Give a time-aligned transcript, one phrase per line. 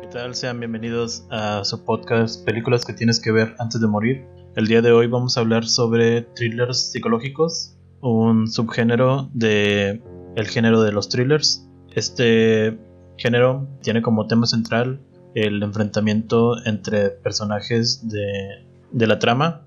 [0.00, 0.34] ¿Qué tal?
[0.34, 4.26] Sean bienvenidos a su podcast Películas que tienes que ver antes de morir.
[4.56, 10.02] El día de hoy vamos a hablar sobre thrillers psicológicos, un subgénero de
[10.36, 11.68] el género de los thrillers.
[11.94, 12.78] Este
[13.16, 15.00] género tiene como tema central
[15.34, 19.62] el enfrentamiento entre personajes de, de la trama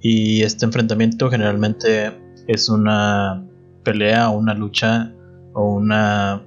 [0.00, 2.12] y este enfrentamiento generalmente
[2.46, 3.44] es una
[3.84, 5.12] pelea, una lucha
[5.54, 6.42] o una,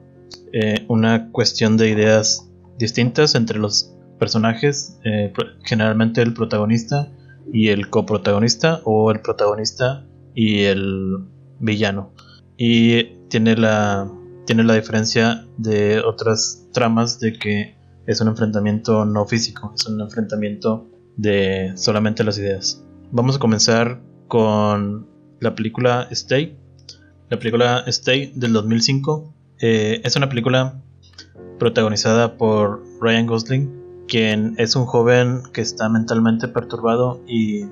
[0.52, 5.34] eh, una cuestión de ideas distintas entre los personajes, eh,
[5.64, 7.12] generalmente el protagonista
[7.52, 11.26] y el coprotagonista o el protagonista y el
[11.60, 12.14] villano.
[12.58, 14.10] Y tiene la,
[14.46, 20.02] tiene la diferencia de otras tramas de que es un enfrentamiento no físico, es un
[20.02, 22.84] enfrentamiento de solamente las ideas.
[23.12, 25.08] Vamos a comenzar con
[25.40, 26.58] la película Stay.
[27.30, 30.83] La película Stay del 2005 eh, es una película
[31.60, 37.66] protagonizada por Ryan Gosling, quien es un joven que está mentalmente perturbado y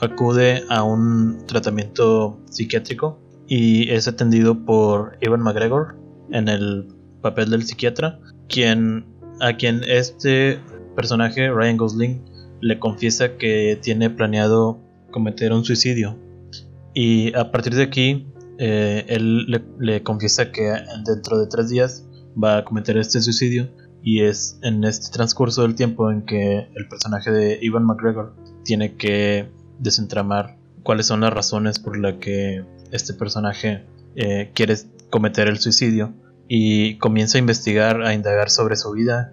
[0.00, 5.96] acude a un tratamiento psiquiátrico y es atendido por Evan McGregor
[6.30, 6.88] en el
[7.20, 9.06] papel del psiquiatra, quien
[9.40, 10.60] a quien este
[10.94, 12.24] personaje Ryan Gosling
[12.60, 16.16] le confiesa que tiene planeado cometer un suicidio.
[16.94, 18.26] Y a partir de aquí
[18.58, 19.46] eh, él
[19.78, 20.74] le, confiesa que
[21.06, 22.06] dentro de tres días
[22.42, 23.70] va a cometer este suicidio
[24.02, 28.96] y es en este transcurso del tiempo en que el personaje de Ivan McGregor tiene
[28.96, 33.84] que desentramar cuáles son las razones por las que este personaje
[34.16, 34.76] eh, quiere
[35.10, 36.14] cometer el suicidio
[36.48, 39.32] y comienza a investigar, a indagar sobre su vida,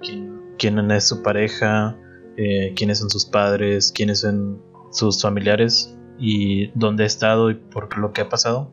[0.58, 1.98] quién, es su pareja,
[2.38, 7.98] eh, quiénes son sus padres, quiénes son sus familiares y dónde ha estado y por
[7.98, 8.72] lo que ha pasado.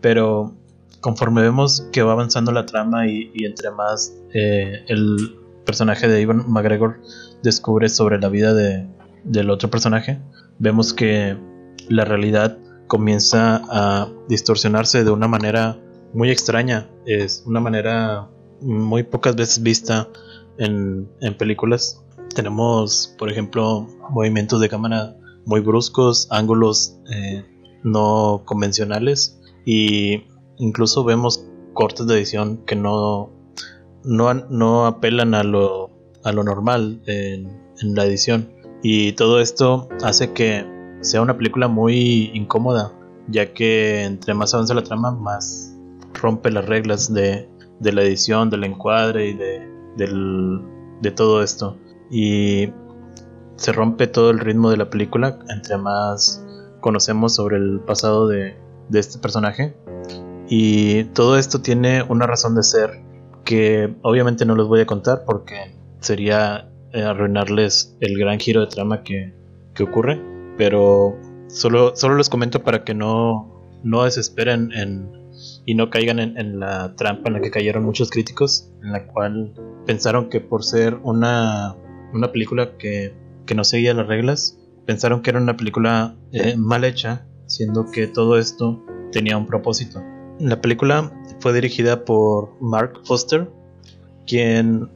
[0.00, 0.56] Pero
[1.00, 6.44] conforme vemos que va avanzando la trama y, entre más eh, el personaje de Ivan
[6.48, 7.00] McGregor
[7.42, 8.86] descubre sobre la vida de,
[9.24, 10.20] del otro personaje,
[10.58, 11.36] vemos que
[11.88, 15.78] la realidad comienza a distorsionarse de una manera
[16.12, 16.88] muy extraña.
[17.06, 18.28] Es una manera
[18.60, 20.08] muy pocas veces vista
[20.58, 22.04] en, en películas.
[22.34, 27.44] Tenemos, por ejemplo, movimientos de cámara muy bruscos, ángulos eh,
[27.82, 30.24] no convencionales y
[30.60, 33.30] incluso vemos cortes de edición que no,
[34.04, 35.90] no, no apelan a lo,
[36.22, 38.50] a lo normal en, la edición.
[38.82, 40.66] Y todo esto hace que
[41.00, 42.92] sea una película muy incómoda,
[43.26, 45.74] ya que entre más avanza la trama, más
[46.12, 49.66] rompe las reglas de, de la edición, del encuadre y de,
[49.96, 50.60] del,
[51.00, 51.78] de todo esto.
[52.10, 52.68] Y
[53.56, 56.44] se rompe todo el ritmo de la película entre más
[56.80, 58.56] conocemos sobre el pasado de,
[58.92, 59.76] este personaje.
[60.50, 63.00] Y todo esto tiene una razón de ser
[63.44, 68.66] que obviamente no les voy a contar porque sería eh, arruinarles el gran giro de
[68.66, 69.38] trama que,
[69.80, 70.20] ocurre.
[70.58, 71.16] Pero
[71.48, 74.70] solo, solo les comento para que no, no desesperen
[75.64, 79.06] y no caigan en, en, la trampa en la que cayeron muchos críticos, en la
[79.06, 79.54] cual
[79.86, 81.76] pensaron que por ser una,
[82.12, 83.14] una película que
[83.50, 88.06] que no seguía las reglas, pensaron que era una película eh, mal hecha, siendo que
[88.06, 88.80] todo esto
[89.10, 90.00] tenía un propósito.
[90.40, 93.48] La película fue dirigida por Mark Foster,
[94.26, 94.88] quien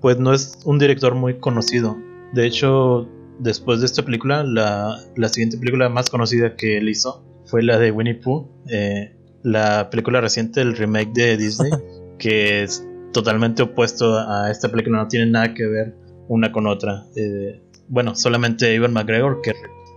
[0.00, 1.96] pues no es un director muy conocido.
[2.32, 3.08] De hecho,
[3.38, 7.90] después de esta película, la, siguiente película más conocida que él hizo fue la de
[7.90, 11.70] Winnie Pooh, eh, la película reciente, el remake de Disney,
[12.18, 15.94] que es totalmente opuesto a esta película, no tiene nada que ver
[16.28, 17.04] una con otra.
[17.16, 19.54] Eh, bueno, solamente Ivan McGregor que,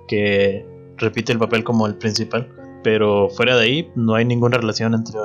[0.07, 0.65] que
[0.97, 2.47] repite el papel como el principal,
[2.83, 5.19] pero fuera de ahí no hay ninguna relación entre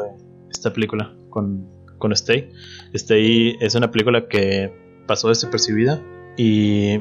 [0.51, 1.69] esta película con,
[1.99, 2.51] con Stay.
[2.93, 4.73] Stay es una película que
[5.07, 6.03] pasó desapercibida
[6.37, 7.01] y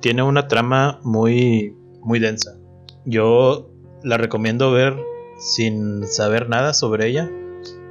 [0.00, 2.56] tiene una trama muy, muy densa.
[3.04, 3.70] Yo
[4.02, 4.96] la recomiendo ver
[5.38, 7.30] sin saber nada sobre ella,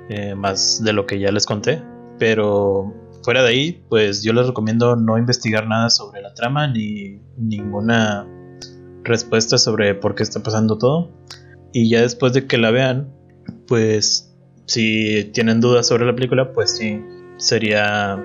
[0.10, 1.82] eh, más de lo que ya les conté,
[2.18, 7.22] pero fuera de ahí, pues yo les recomiendo no investigar nada sobre la trama ni
[7.38, 8.28] ninguna
[9.04, 11.12] respuesta sobre por qué está pasando todo.
[11.72, 13.14] Y ya después de que la vean,
[13.68, 14.36] pues
[14.66, 17.02] si tienen dudas sobre la película, pues sí,
[17.38, 18.24] sería...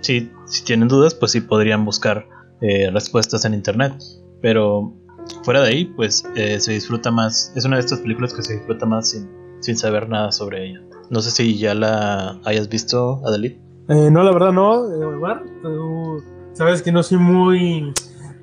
[0.00, 0.30] si
[0.64, 2.26] tienen dudas, pues sí podrían buscar
[2.60, 3.94] eh, respuestas en internet.
[4.40, 4.94] Pero
[5.44, 7.52] fuera de ahí, pues eh, se disfruta más.
[7.56, 9.28] Es una de estas películas que se disfruta más sin,
[9.60, 10.80] sin saber nada sobre ella.
[11.10, 13.58] No sé si ya la hayas visto, Adelit.
[13.88, 15.42] Eh, no, la verdad no, eh, Omar.
[15.62, 16.22] Tú
[16.54, 17.92] sabes que no soy muy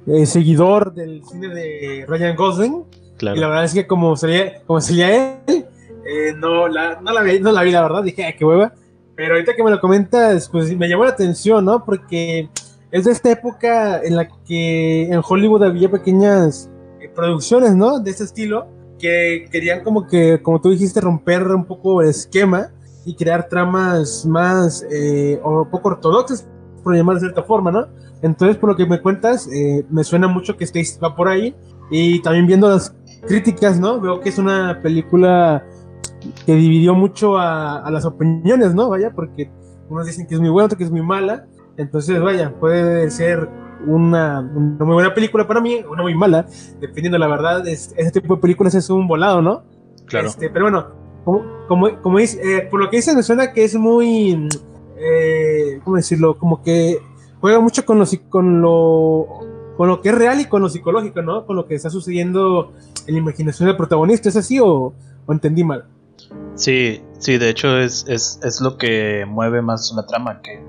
[0.06, 2.83] eh, seguidor del cine de Ryan Gosling.
[3.19, 3.38] Claro.
[3.38, 5.66] Y la verdad es que como sería, como sería él,
[6.38, 8.04] no, la, no, la vi, no la vi, la verdad.
[8.04, 8.74] Dije, qué hueva.
[9.16, 11.83] Pero ahorita que me lo comentas, pues me llamó la atención, ¿no?
[11.83, 12.50] Porque
[12.92, 16.69] es de esta época en la que en Hollywood había pequeñas
[17.01, 18.00] eh, producciones, ¿no?
[18.00, 18.68] De ese estilo,
[18.98, 22.72] que querían como que, como tú dijiste, romper un poco el esquema
[23.06, 26.48] y crear tramas más eh, o poco ortodoxas,
[26.81, 27.88] por llamar de cierta forma, ¿no?
[28.22, 31.54] Entonces, por lo que me cuentas, eh, me suena mucho que Stace va por ahí.
[31.92, 32.92] Y también viendo las
[33.27, 34.00] críticas, ¿no?
[34.00, 35.66] Veo que es una película
[36.45, 38.89] que dividió mucho a, a las opiniones, ¿no?
[38.89, 39.50] Vaya, porque
[39.89, 41.48] unos dicen que es muy buena, otros que es muy mala.
[41.77, 43.50] Entonces, vaya, puede ser
[43.88, 46.45] una, una, muy buena película para mí, una muy mala,
[46.80, 47.68] dependiendo la verdad.
[47.68, 49.63] Es, ese tipo de películas es un volado, ¿no?
[50.06, 50.27] Claro.
[50.27, 50.88] Este, pero bueno,
[51.24, 54.48] como, como, como dice, eh, por lo que dice, me suena que es muy,
[54.98, 56.38] eh, ¿cómo decirlo?
[56.38, 57.00] Como que
[57.39, 59.27] juega mucho con lo, con lo
[59.79, 61.45] con lo que es real y con lo psicológico, ¿no?
[61.45, 62.73] Con lo que está sucediendo
[63.07, 64.27] en la imaginación del protagonista.
[64.27, 64.93] ¿Es así o,
[65.25, 65.85] o entendí mal?
[66.55, 70.61] Sí, sí, de hecho es, es, es, lo que mueve más la trama, que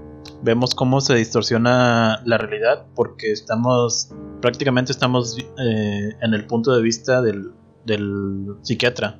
[0.44, 6.80] vemos cómo se distorsiona la realidad porque estamos, prácticamente estamos eh, en el punto de
[6.80, 7.50] vista del,
[7.86, 9.18] del psiquiatra.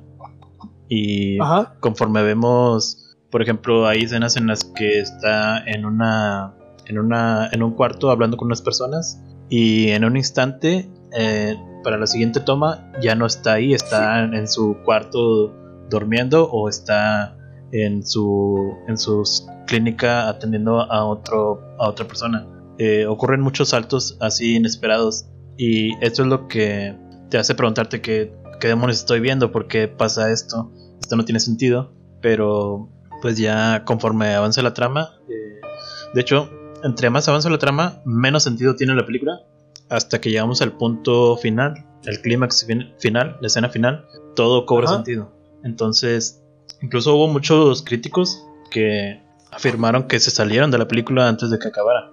[0.87, 1.75] Y Ajá.
[1.81, 6.53] conforme vemos, por ejemplo, hay escenas en las que está en una,
[6.85, 9.21] en una, en un cuarto hablando con unas personas
[9.51, 14.47] y en un instante, eh, para la siguiente toma, ya no está ahí, está en
[14.47, 15.53] su cuarto
[15.89, 17.37] durmiendo o está
[17.73, 19.23] en su, en su
[19.67, 22.47] clínica atendiendo a, otro, a otra persona.
[22.77, 25.25] Eh, ocurren muchos saltos así inesperados
[25.57, 26.95] y esto es lo que
[27.29, 30.71] te hace preguntarte qué, qué demonios estoy viendo, por qué pasa esto,
[31.01, 32.89] esto no tiene sentido, pero
[33.21, 35.59] pues ya conforme avanza la trama, eh,
[36.13, 36.49] de hecho
[36.83, 39.41] entre más avanza la trama, menos sentido tiene la película.
[39.89, 42.65] Hasta que llegamos al punto final, el clímax
[42.99, 44.05] final, la escena final,
[44.35, 44.95] todo cobra Ajá.
[44.95, 45.31] sentido.
[45.63, 46.41] Entonces,
[46.81, 51.67] incluso hubo muchos críticos que afirmaron que se salieron de la película antes de que
[51.67, 52.11] acabara.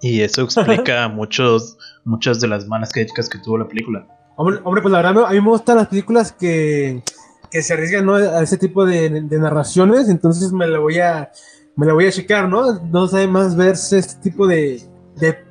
[0.00, 4.06] Y eso explica muchos, muchas de las malas críticas que tuvo la película.
[4.36, 7.02] Hombre, hombre pues la verdad, a mí me gustan las películas que,
[7.50, 8.14] que se arriesgan ¿no?
[8.14, 11.30] a ese tipo de, de narraciones, entonces me la voy a
[11.76, 12.80] me la voy a checar, ¿no?
[12.80, 14.82] No sabe más verse este tipo de,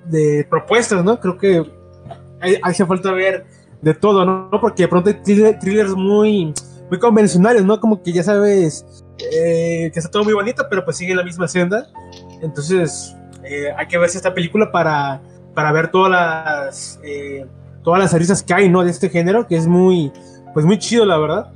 [0.06, 1.20] de, propuestas, ¿no?
[1.20, 1.66] Creo que
[2.64, 3.46] hace falta ver
[3.82, 4.50] de todo, ¿no?
[4.60, 5.16] Porque de pronto hay
[5.60, 6.54] thrillers muy,
[6.90, 7.80] muy convencionales, ¿no?
[7.80, 8.86] Como que ya sabes
[9.34, 11.88] eh, que está todo muy bonito, pero pues sigue la misma senda.
[12.42, 15.22] Entonces, eh, hay que verse esta película para,
[15.54, 17.46] para ver todas las, eh,
[17.84, 18.84] todas las aristas que hay, ¿no?
[18.84, 20.12] De este género, que es muy,
[20.54, 21.52] pues muy chido, la verdad.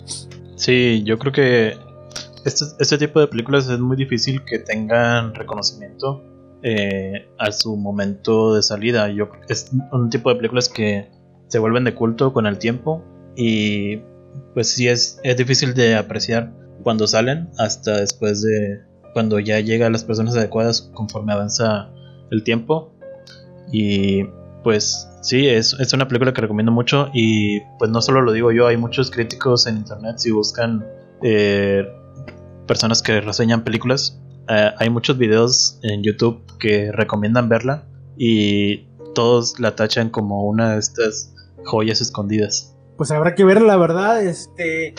[0.55, 1.84] Sí, yo creo que
[2.45, 6.23] este, este, tipo de películas es muy difícil que tengan reconocimiento
[6.61, 9.09] eh, a su momento de salida.
[9.09, 11.09] Yo, es un tipo de películas que
[11.47, 13.03] se vuelven de culto con el tiempo
[13.35, 13.97] y
[14.53, 16.51] pues sí es, es difícil de apreciar
[16.83, 18.81] cuando salen hasta después de
[19.13, 21.89] cuando ya llega a las personas adecuadas conforme avanza
[22.31, 22.93] el tiempo.
[23.71, 24.23] Y
[24.63, 28.51] pues sí, es, es una película que recomiendo mucho y pues no solo lo digo
[28.51, 30.85] yo, hay muchos críticos en internet si buscan
[31.23, 31.85] eh,
[32.65, 34.19] personas que reseñan películas.
[34.49, 37.85] Uh, hay muchos videos en YouTube que recomiendan verla
[38.17, 41.33] y todos la tachan como una de estas
[41.65, 42.75] joyas escondidas.
[42.97, 44.23] Pues habrá que verla, la verdad.
[44.23, 44.93] Este.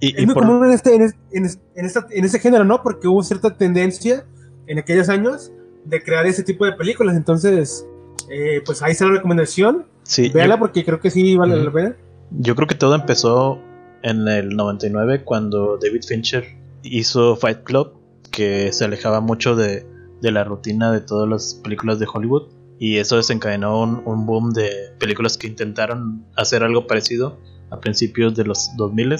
[0.00, 0.44] Y, es muy por...
[0.44, 2.82] común en este, en, en, en, esta, en este género, ¿no?
[2.82, 4.26] Porque hubo cierta tendencia
[4.66, 5.50] en aquellos años
[5.84, 7.16] de crear ese tipo de películas.
[7.16, 7.86] Entonces,
[8.30, 9.86] eh, pues ahí está la recomendación.
[10.04, 11.96] Sí, Véala yo, porque creo que sí vale la pena.
[12.30, 13.60] Yo creo que todo empezó
[14.02, 17.94] en el 99 cuando David Fincher hizo Fight Club,
[18.30, 19.86] que se alejaba mucho de,
[20.20, 22.48] de, la rutina de todas las películas de Hollywood.
[22.78, 27.38] Y eso desencadenó un, un, boom de películas que intentaron hacer algo parecido
[27.70, 29.16] a principios de los 2000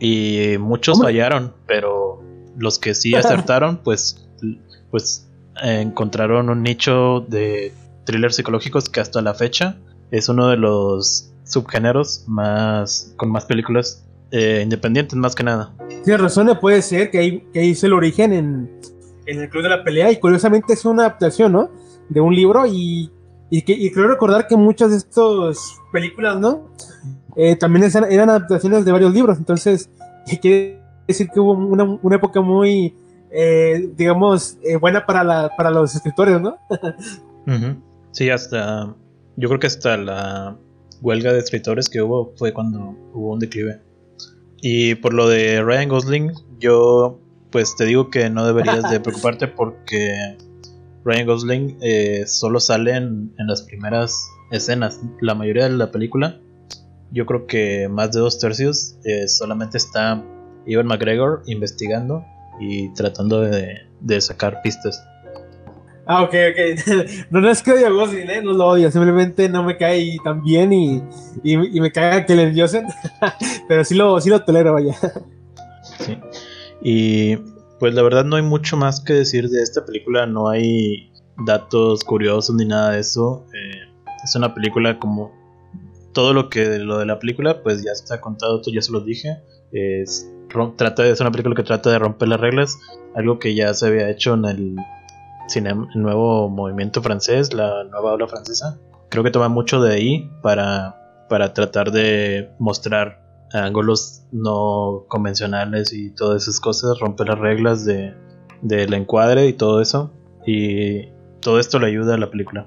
[0.00, 1.04] y muchos ¿Cómo?
[1.04, 2.20] fallaron, pero
[2.56, 4.28] los que sí acertaron, pues,
[4.90, 5.28] pues
[5.62, 7.72] encontraron un nicho de
[8.04, 9.76] thrillers psicológicos que hasta la fecha
[10.10, 15.74] es uno de los subgéneros más con más películas eh, independientes más que nada.
[16.04, 18.80] Tienes razón, puede ser que ahí, que ahí es el origen en,
[19.26, 21.70] en, el Club de la Pelea y curiosamente es una adaptación, ¿no?
[22.08, 23.10] De un libro y,
[23.50, 26.70] y, que, y creo recordar que muchas de estas películas, ¿no?
[27.36, 29.90] Eh, también eran, eran, adaptaciones de varios libros, entonces
[30.40, 32.96] quiere decir que hubo una, una época muy,
[33.30, 36.56] eh, digamos, eh, buena para, la, para los escritores, ¿no?
[36.70, 37.76] uh -huh.
[38.12, 38.94] Sí, hasta,
[39.36, 40.56] yo creo que hasta la
[41.00, 43.80] huelga de escritores que hubo fue cuando hubo un declive.
[44.62, 47.18] Y por lo de Ryan Gosling, yo
[47.50, 50.38] pues te digo que no deberías de preocuparte porque
[51.04, 55.00] Ryan Gosling eh, solo sale en, en, las primeras escenas.
[55.20, 56.38] La mayoría de la película,
[57.10, 60.24] yo creo que más de dos tercios, eh, solamente está
[60.64, 62.24] Ivan McGregor investigando
[62.60, 65.04] y tratando de, de sacar pistas.
[66.06, 67.26] Ah, ok, ok.
[67.30, 68.42] no, no es que odio a Gosling, ¿eh?
[68.42, 71.02] No lo odio, simplemente no me cae tan bien y,
[71.44, 72.86] y, me caga que le endiosen.
[73.68, 74.94] Pero sí lo, sí lo tolero, vaya.
[75.98, 76.18] Sí.
[76.82, 77.36] Y
[77.78, 81.12] pues la verdad no hay mucho más que decir de esta película, no hay
[81.46, 83.46] datos curiosos ni nada de eso.
[83.54, 83.88] Eh,
[84.24, 85.32] es una película como
[86.12, 89.38] todo lo que lo de la película, pues ya está contado, ya se lo dije.
[89.72, 90.30] Es,
[90.76, 92.78] trata de, es una película que trata de romper las reglas,
[93.14, 94.76] algo que ya se había hecho en el
[95.54, 98.78] el nuevo movimiento francés, la nueva ola francesa.
[99.08, 103.22] Creo que toma mucho de ahí para, para tratar de mostrar
[103.52, 108.14] ángulos no convencionales y todas esas cosas, romper las reglas de,
[108.62, 110.10] del encuadre y todo eso.
[110.46, 111.08] Y
[111.40, 112.66] todo esto le ayuda a la película.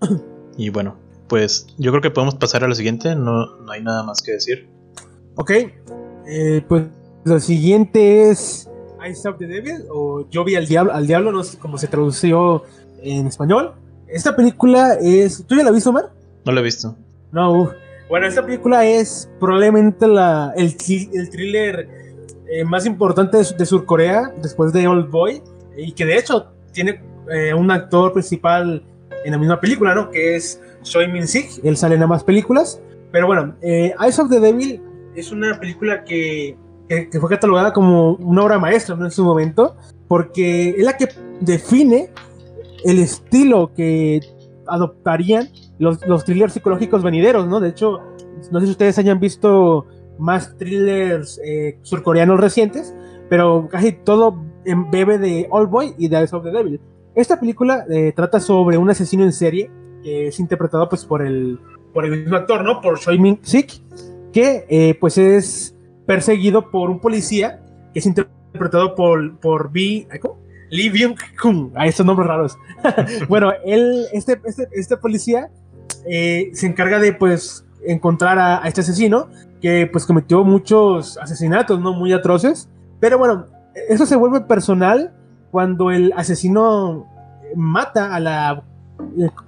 [0.56, 0.96] y bueno,
[1.28, 4.32] pues yo creo que podemos pasar a lo siguiente, no, no hay nada más que
[4.32, 4.68] decir.
[5.36, 5.50] Ok,
[6.26, 6.84] eh, pues
[7.24, 8.68] lo siguiente es
[9.06, 11.88] I Saw the Devil o Yo vi al diablo, al diablo, no sé cómo se
[11.88, 12.64] tradució
[13.02, 13.72] en español.
[14.08, 15.44] Esta película es.
[15.46, 16.10] ¿Tú ya la viste, Omar?
[16.44, 16.96] No la he visto.
[17.30, 17.72] No,
[18.12, 20.76] bueno, esta película es probablemente la, el,
[21.14, 21.88] el thriller
[22.46, 25.42] eh, más importante de, de, Surcorea después de Old Boy
[25.78, 28.84] y que de hecho tiene eh, un actor principal
[29.24, 30.10] en la misma película, ¿no?
[30.10, 31.64] Que es Choi Min Sik.
[31.64, 32.82] Él sale en ambas películas.
[33.12, 34.82] Pero bueno, eh, Eyes of the Devil
[35.14, 36.58] es una película que
[37.10, 39.76] que, fue catalogada como una obra maestra en su momento,
[40.08, 41.08] porque es la que
[41.40, 42.10] define
[42.84, 44.20] el estilo que
[44.66, 47.60] adoptarían los, los thrillers psicológicos venideros, ¿no?
[47.60, 48.00] De hecho,
[48.50, 49.86] no sé si ustedes hayan visto
[50.18, 52.94] más thrillers eh, surcoreanos recientes,
[53.28, 54.42] pero casi todo
[54.90, 56.80] bebe de All Boy y de Eyes of the Devil.
[57.14, 59.70] Esta película eh, trata sobre un asesino en serie
[60.02, 61.58] que es interpretado pues por el,
[61.92, 62.80] por el mismo actor, ¿no?
[62.80, 63.72] Por Choi Min Sik,
[64.32, 65.74] que eh, pues es
[66.06, 67.60] perseguido por un policía
[67.92, 70.08] que es interpretado por, por B.
[70.20, 70.38] ¿cómo?
[70.72, 71.70] Lee Byung Kung.
[71.76, 72.58] A estos nombres raros.
[73.28, 75.50] bueno, él, este, este, este policía
[76.06, 79.28] eh, se encarga de pues encontrar a, este asesino
[79.60, 81.92] que pues cometió muchos asesinatos, ¿no?
[81.92, 82.68] Muy atroces.
[83.00, 83.46] Pero bueno,
[83.88, 85.12] eso se vuelve personal
[85.50, 87.06] cuando el asesino
[87.54, 88.62] mata a la...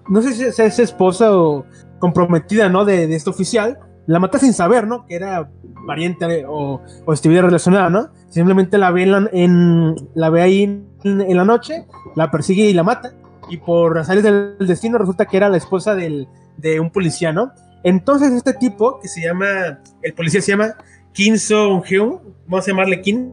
[0.08, 1.64] No sé si es esposa o
[1.98, 2.84] comprometida, ¿no?
[2.84, 3.78] De, de este oficial.
[4.06, 5.06] La mata sin saber, ¿no?
[5.06, 5.50] Que era
[5.86, 8.10] pariente o, o estuviera relacionada, ¿no?
[8.28, 13.12] Simplemente la ve, en, la, ve ahí en, la noche, la persigue y la mata.
[13.48, 17.52] Y por azares del destino resulta que era la esposa del, de un policía, ¿no?
[17.82, 20.74] Entonces este tipo, que se llama, el policía se llama
[21.12, 23.30] Kim Song-hyun, vamos a llamarle Kim,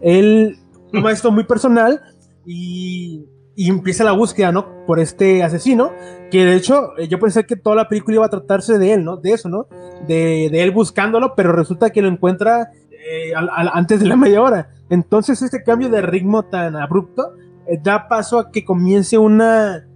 [0.00, 0.58] él
[0.92, 2.00] toma esto muy personal
[2.46, 4.84] y y empieza la búsqueda, ¿no?
[4.86, 5.92] Por este asesino,
[6.30, 9.04] que de hecho eh, yo pensé que toda la película iba a tratarse de él,
[9.04, 9.16] ¿no?
[9.16, 9.66] De eso, ¿no?
[10.06, 13.32] De, de él buscándolo, pero resulta que lo encuentra eh,
[13.72, 14.70] antes de la media hora.
[14.88, 17.34] Entonces este cambio de ritmo tan abrupto
[17.66, 19.86] eh, da paso a que comience una,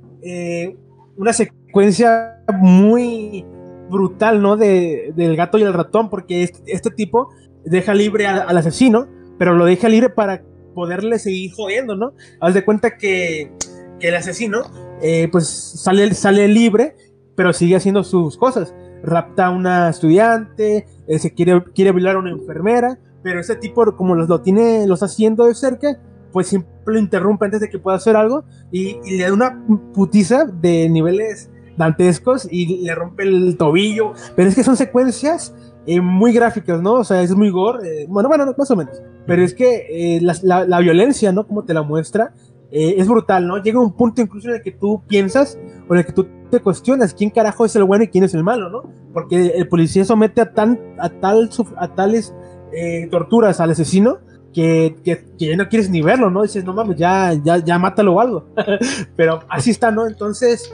[1.17, 3.45] una secuencia muy
[3.89, 4.57] brutal, ¿no?
[4.57, 7.31] De, del gato y el ratón, porque este, este tipo
[7.65, 9.07] deja libre al asesino,
[9.39, 10.43] pero lo deja libre para
[10.77, 12.13] poderle seguir jodiendo, ¿no?
[12.39, 13.51] Haz de cuenta que,
[13.99, 14.61] el asesino,
[15.01, 16.95] eh, pues sale, sale libre,
[17.35, 18.75] pero sigue haciendo sus cosas.
[19.03, 23.97] Rapta a una estudiante, eh, se quiere, quiere violar a una enfermera, pero ese tipo,
[23.97, 25.99] como los, lo tiene, los haciendo de cerca,
[26.31, 29.65] pues siempre lo interrumpe antes de que pueda hacer algo y, le da una
[29.95, 34.13] putiza de niveles dantescos y le rompe el tobillo.
[34.35, 35.55] Pero es que son secuencias
[35.87, 36.95] eh, muy gráficas, ¿no?
[36.95, 38.07] O sea, es muy gore.
[38.09, 39.01] bueno, bueno, más o menos.
[39.27, 41.47] Pero es que eh, la, violencia, ¿no?
[41.47, 42.33] Como te la muestra,
[42.73, 43.63] eh, es brutal, ¿no?
[43.63, 46.61] Llega un punto incluso en el que tú piensas o en el que tú te
[46.61, 48.83] cuestionas quién carajo es el bueno y quién es el malo, ¿no?
[49.13, 52.35] Porque el policía somete a, tan, a, tal, a tales
[52.73, 54.19] eh, torturas al asesino
[54.53, 56.43] que, que, ya no quieres ni verlo, ¿no?
[56.43, 58.47] Dices, no mames, ya, ya, ya mátalo o algo.
[59.17, 60.07] Pero así está, ¿no?
[60.07, 60.73] Entonces,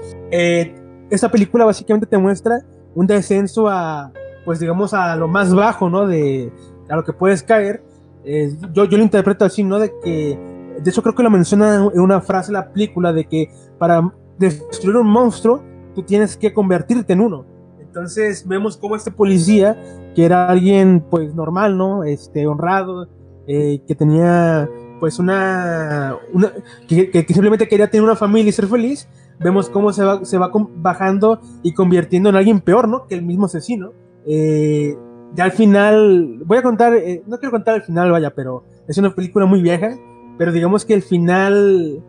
[1.10, 2.64] esta película básicamente te muestra
[2.94, 4.12] un descenso a,
[4.44, 6.06] pues digamos, a lo más bajo, ¿no?
[6.06, 6.52] De
[6.88, 7.82] a lo que puedes caer
[8.24, 9.78] eh, yo, yo lo interpreto así, ¿no?
[9.78, 10.38] De que,
[10.80, 14.96] de hecho creo que lo menciona en una frase la película, de que para destruir
[14.96, 15.62] un monstruo,
[15.94, 17.44] tú tienes que convertirte en uno.
[17.80, 19.76] Entonces vemos cómo este policía,
[20.14, 22.04] que era alguien pues normal, ¿no?
[22.04, 23.08] Este, honrado,
[23.46, 24.68] eh, que tenía
[25.00, 26.52] pues una, una
[26.86, 29.08] que, que, simplemente quería tener una familia y ser feliz,
[29.40, 33.06] vemos cómo se va, se va bajando y convirtiendo en alguien peor, ¿no?
[33.08, 33.92] Que el mismo asesino.
[34.26, 34.96] Eh,
[35.34, 38.98] ya al final, voy a contar, eh, no quiero contar el final, vaya, pero es
[38.98, 39.96] una película muy vieja,
[40.38, 42.02] pero digamos que el final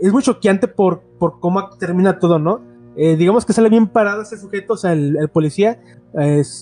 [0.00, 2.60] es muy choqueante por, por cómo termina todo, ¿no?
[2.96, 5.80] Eh, digamos que sale bien parado ese sujeto, o sea, el, policía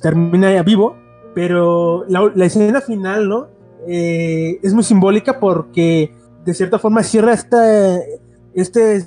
[0.03, 0.97] termina ya vivo,
[1.35, 3.49] pero la, escena final, ¿no?
[3.87, 6.13] es muy simbólica porque
[6.45, 8.21] de cierta forma cierra este,
[8.53, 9.07] este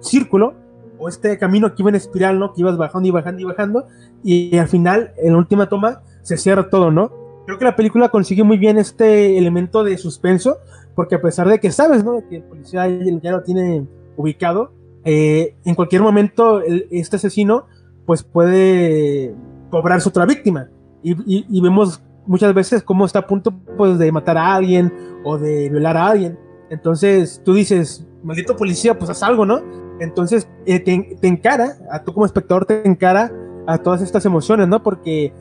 [0.00, 0.54] círculo
[0.98, 2.52] o este camino que iba en espiral, ¿no?
[2.52, 3.86] Que ibas bajando y bajando y bajando
[4.22, 7.12] y al final, en la última toma, se cierra todo, ¿no?
[7.46, 10.58] Creo que la película consigue muy bien este elemento de suspenso
[10.94, 12.22] porque a pesar de que sabes, ¿no?
[12.28, 13.86] Que el policía ya lo tiene
[14.16, 14.72] ubicado,
[15.04, 17.66] eh, en cualquier momento este asesino
[18.06, 19.34] pues puede
[19.70, 20.70] cobrarse otra víctima
[21.02, 24.90] y, vemos muchas veces cómo está a punto pues de matar a alguien
[25.22, 26.38] o de violar a alguien
[26.70, 29.62] entonces tú dices maldito policía pues haz algo no
[30.00, 33.32] entonces eh, te, encara a tú como espectador te encara
[33.66, 35.32] a todas estas emociones no porque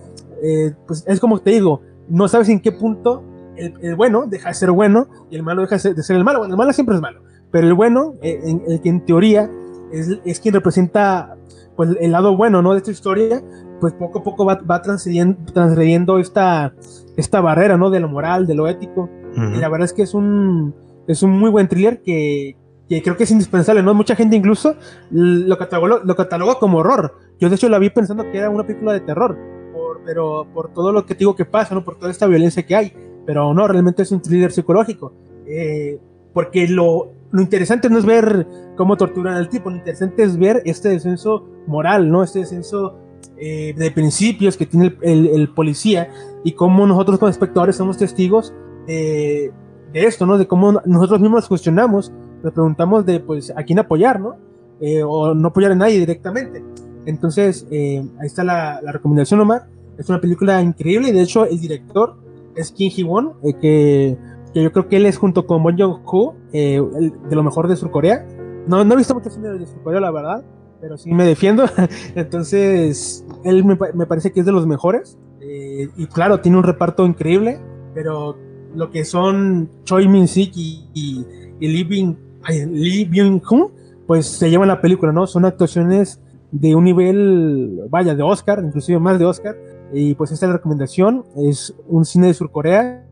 [0.44, 3.24] eh, pues es como te digo no sabes en qué punto
[3.56, 6.54] el, bueno deja de ser bueno y el malo deja de ser el malo bueno
[6.54, 7.22] el malo siempre es malo
[7.54, 9.48] pero el bueno, eh, el que en teoría
[9.92, 11.38] es, es, quien representa
[11.76, 12.72] pues, el lado bueno ¿no?
[12.72, 13.44] de esta historia,
[13.80, 16.74] pues poco a poco va, va transgrediendo, esta,
[17.16, 17.92] esta barrera ¿no?
[17.92, 19.08] de lo moral, de lo ético.
[19.36, 20.74] Y la verdad es que es un,
[21.08, 22.58] es un muy buen thriller que,
[22.90, 23.94] que creo que es indispensable, ¿no?
[23.94, 24.76] Mucha gente incluso
[25.12, 27.18] lo cataloga, lo cataloga como horror.
[27.40, 29.38] Yo de hecho la vi pensando que era una película de terror,
[29.74, 31.84] por, pero por todo lo que digo que pasa, ¿no?
[31.84, 32.94] Por toda esta violencia que hay.
[33.26, 35.14] Pero no, realmente es un thriller psicológico.
[35.48, 36.00] Eh,
[36.34, 40.62] porque lo, lo interesante no es ver cómo torturan al tipo, lo interesante es ver
[40.66, 42.24] este descenso moral, ¿no?
[42.24, 43.00] Este descenso
[43.38, 46.10] eh, de principios que tiene el, policía
[46.44, 48.54] y cómo nosotros como espectadores somos testigos
[48.86, 49.52] de,
[49.94, 50.38] esto, ¿no?
[50.38, 52.12] De cómo nosotros mismos cuestionamos,
[52.44, 54.36] nos preguntamos de, pues, a quién apoyar, ¿no?
[54.80, 56.64] Eh, o no apoyar a nadie directamente.
[57.06, 59.68] Entonces, eh, ahí está la, recomendación, Omar.
[59.98, 62.16] Es una película increíble y de hecho el director
[62.56, 64.18] es Kim Hee-won, que
[64.54, 66.82] que yo creo que él es junto con Bon Joon-ho eh,
[67.30, 68.26] de lo mejor de Surcorea.
[68.68, 70.46] No, no he visto muchos cine de Surcorea, la verdad,
[70.80, 71.66] pero sí me defiendo.
[72.16, 75.18] Entonces, él me, me, parece que es de los mejores.
[75.42, 77.60] Eh, y claro, tiene un reparto increíble,
[77.94, 78.38] pero
[78.76, 83.72] lo que son Choi Min-sik y, y, Lee Byung-hun,
[84.08, 85.28] pues se llevan la película, ¿no?
[85.28, 86.20] Son actuaciones
[86.52, 89.56] de un nivel, vaya, de Oscar, inclusive más de Oscar.
[89.92, 91.26] Y pues esta es la recomendación.
[91.36, 93.06] Es un cine de Surcorea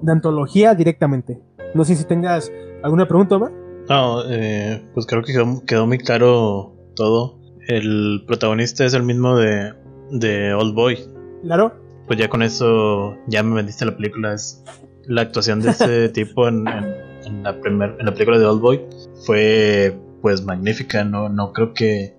[0.00, 1.40] de antología directamente.
[1.74, 2.50] No sé si tengas
[2.82, 3.52] alguna pregunta, Omar.
[3.88, 5.32] No, eh, pues creo que
[5.66, 7.38] quedó, muy claro todo.
[7.68, 9.72] El protagonista es el mismo de,
[10.10, 10.98] de Old Boy.
[11.42, 11.72] Claro.
[12.06, 14.34] Pues ya con eso ya me vendiste la película.
[14.34, 14.64] Es
[15.06, 17.11] la actuación de ese tipo en, en,
[17.42, 18.80] la primer, en la película de Old Boy
[19.24, 21.04] fue pues magnífica.
[21.04, 22.14] No, no creo que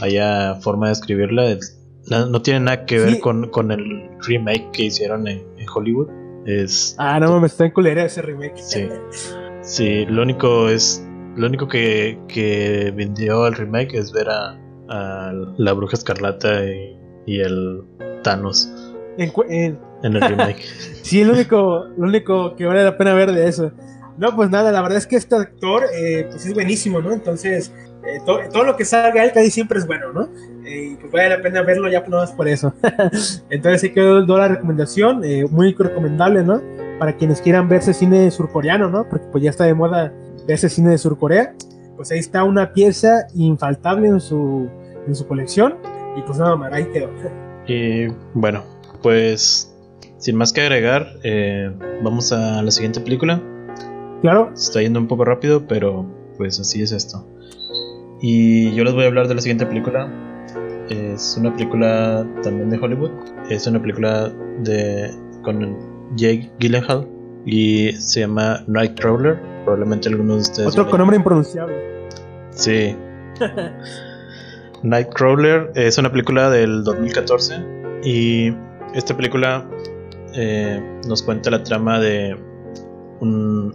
[0.00, 1.56] haya forma de escribirla.
[2.10, 6.08] No tiene nada que ver con, con, el remake que hicieron en Hollywood
[6.98, 8.56] ah, no me está en culera ese remake.
[8.56, 8.88] Sí.
[9.62, 11.04] Sí, lo único es.
[11.36, 14.58] Lo único que, que vendió el remake es ver a,
[15.58, 17.84] la bruja escarlata y, el
[18.22, 18.72] Thanos.
[19.18, 19.30] En,
[20.02, 20.62] el remake.
[21.02, 23.72] sí, lo único, lo único que vale la pena ver de eso.
[24.18, 27.12] No, pues nada, la verdad es que este actor eh, pues es buenísimo, ¿no?
[27.12, 27.72] Entonces,
[28.08, 30.28] eh, todo lo que salga él casi siempre es bueno, ¿no?
[30.64, 32.72] Eh, y pues vale la pena verlo ya no más por eso.
[33.50, 36.62] Entonces sí quedó la recomendación, eh, muy recomendable, ¿no?
[36.98, 39.06] Para quienes quieran verse cine surcoreano, ¿no?
[39.08, 40.12] Porque pues ya está de moda
[40.46, 41.54] verse cine de Surcorea.
[41.96, 44.68] Pues ahí está una pieza infaltable en su,
[45.06, 45.76] en su colección.
[46.16, 47.10] Y pues nada más, ahí quedó.
[47.66, 48.64] Y bueno,
[49.02, 49.74] pues
[50.16, 51.06] sin más que agregar,
[52.02, 53.40] vamos a la siguiente película.
[54.22, 54.50] Claro.
[54.54, 57.26] está yendo un poco rápido, pero pues así es esto.
[58.20, 60.10] Y yo les voy a hablar de la siguiente película.
[60.88, 63.10] Es una película también de Hollywood.
[63.50, 65.10] Es una película de
[65.42, 65.76] con
[66.16, 67.06] Jake Gyllenhaal
[67.44, 69.38] y se llama Nightcrawler.
[69.64, 70.68] Probablemente algunos de ustedes.
[70.70, 71.76] Otro con nombre impronunciable.
[72.50, 72.96] Sí.
[74.82, 77.64] Nightcrawler es una película del 2014
[78.04, 78.52] y
[78.94, 79.68] esta película
[80.34, 82.36] eh, nos cuenta la trama de
[83.20, 83.74] un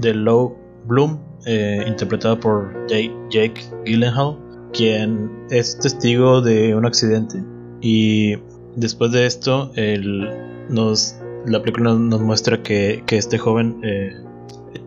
[0.00, 0.56] de Low
[0.86, 4.36] Bloom eh, interpretado por Jake Gyllenhaal,
[4.72, 7.42] quien es testigo de un accidente.
[7.80, 8.36] Y
[8.76, 9.70] después de esto,
[10.68, 14.14] nos, la película nos muestra que, este joven eh,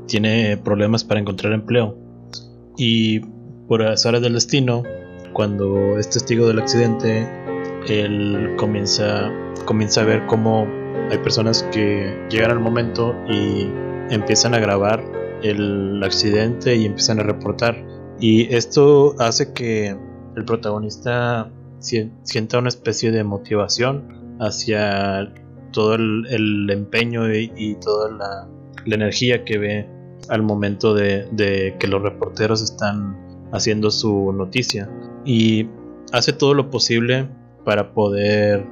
[0.08, 1.98] tiene problemas para encontrar empleo.
[2.78, 3.22] Y
[3.68, 4.84] por azar del destino,
[5.34, 7.28] cuando es testigo del accidente,
[7.88, 9.32] él comienza,
[9.66, 10.68] comienza a ver cómo
[11.10, 13.68] hay personas que llegan al momento y
[14.12, 15.04] empiezan a grabar
[15.42, 17.84] el accidente y empiezan a reportar.
[18.20, 19.98] Y esto hace que
[20.36, 25.34] el protagonista sienta una especie de motivación hacia
[25.72, 28.48] todo el, empeño y, toda la,
[28.86, 29.88] energía que ve
[30.30, 33.18] al momento de, que los reporteros están
[33.52, 34.90] haciendo su noticia.
[35.26, 35.68] Y
[36.12, 37.28] hace todo lo posible
[37.64, 38.66] para poder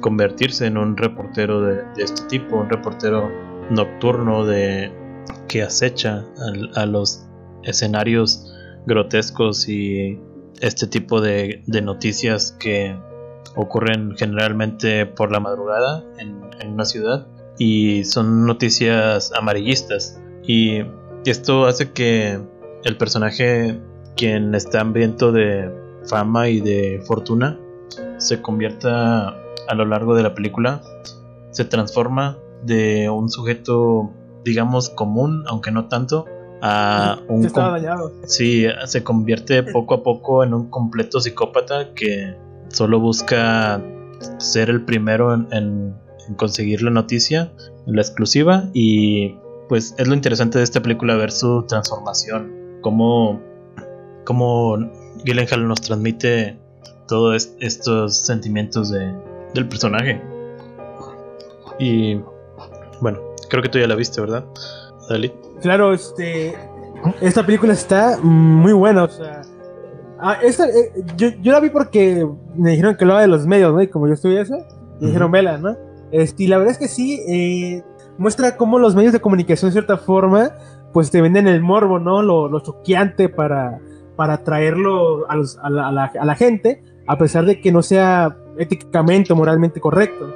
[0.00, 3.30] convertirse en un reportero de, de este tipo, un reportero
[3.70, 4.92] nocturno de
[5.48, 6.24] que acecha
[6.74, 7.26] a, los
[7.64, 8.52] escenarios
[8.86, 10.20] grotescos y
[10.60, 12.96] este tipo de, de, noticias que
[13.54, 17.26] ocurren generalmente por la madrugada en, en, una ciudad
[17.58, 20.20] y son noticias amarillistas.
[20.46, 20.82] Y
[21.24, 22.40] esto hace que
[22.84, 23.80] el personaje
[24.16, 25.70] quien está hambriento de
[26.06, 27.58] fama y de fortuna
[28.18, 29.28] se convierta
[29.68, 30.82] a lo largo de la película
[31.50, 34.10] se transforma de un sujeto
[34.44, 36.26] digamos común aunque no tanto
[36.62, 38.12] a un estaba dañado.
[38.24, 42.34] sí se convierte poco a poco en un completo psicópata que
[42.68, 43.82] solo busca
[44.38, 45.94] ser el primero en, en,
[46.28, 47.52] en conseguir la noticia
[47.86, 49.36] la exclusiva y
[49.68, 53.40] pues es lo interesante de esta película ver su transformación cómo
[54.24, 54.76] cómo
[55.24, 56.58] Gyllenhaal nos transmite
[57.06, 59.14] todos estos sentimientos de,
[59.54, 60.20] del personaje
[61.78, 62.16] y
[63.00, 64.44] bueno creo que tú ya la viste verdad
[65.08, 66.54] Dalí Claro, este.
[67.20, 69.42] Esta película está muy buena, o sea.
[70.18, 73.46] Ah, esta, eh, yo, yo, la vi porque me dijeron que lo haga de los
[73.46, 73.82] medios, ¿no?
[73.82, 74.56] Y como yo estudié eso,
[75.00, 75.76] me dijeron, vela, ¿no?
[76.10, 77.82] Este, y la verdad es que sí, eh,
[78.16, 80.52] muestra cómo los medios de comunicación, de cierta forma,
[80.92, 82.22] pues te venden el morbo, ¿no?
[82.22, 83.78] Lo, lo choqueante para,
[84.16, 87.70] para traerlo a, los, a, la, a, la, a, la, gente, a pesar de que
[87.72, 90.32] no sea éticamente o moralmente correcto.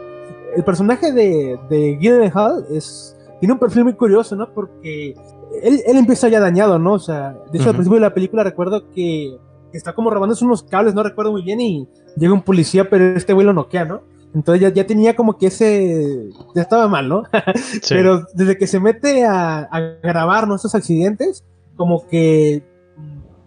[0.56, 4.52] El personaje de, de Gyllenhaal es tiene un perfil muy curioso, ¿no?
[4.52, 5.14] Porque
[5.62, 6.92] él, él empieza ya dañado, ¿no?
[6.92, 7.68] O sea, de hecho, uh -huh.
[7.68, 9.38] al principio de la película recuerdo que
[9.72, 13.32] está como robándose unos cables, no recuerdo muy bien, y llega un policía, pero este
[13.32, 14.02] güey lo noquea, ¿no?
[14.34, 16.28] Entonces ya, ya, tenía como que ese.
[16.54, 17.24] Ya estaba mal, ¿no?
[17.82, 17.94] Sí.
[17.94, 21.44] Pero desde que se mete a, a grabar nuestros accidentes,
[21.76, 22.62] como que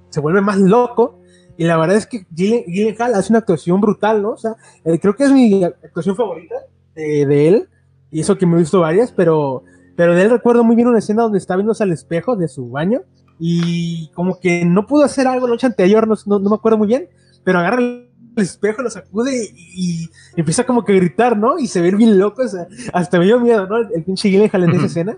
[0.10, 1.20] se vuelve más loco.
[1.56, 4.32] Y la verdad es que Gyllenhaal hace una actuación brutal, ¿no?
[4.32, 6.56] O sea, eh, creo que es mi actuación favorita
[6.96, 7.70] de, de él.
[8.12, 9.64] Y eso que me he visto varias, pero
[9.96, 12.70] pero de él recuerdo muy bien una escena donde está viéndose al espejo de su
[12.70, 13.02] baño
[13.40, 16.78] y como que no pudo hacer algo la noche anterior, no, no, no me acuerdo
[16.78, 17.10] muy bien,
[17.44, 21.60] pero agarra el espejo, lo sacude y, y, empieza como que a gritar, ¿no?
[21.60, 23.78] Y se ve bien loco, o sea, hasta me dio miedo, ¿no?
[23.78, 25.18] El pinche Gyllenhaal en esa escena.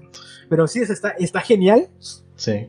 [0.49, 1.87] Pero sí, está, está genial.
[2.35, 2.67] Sí.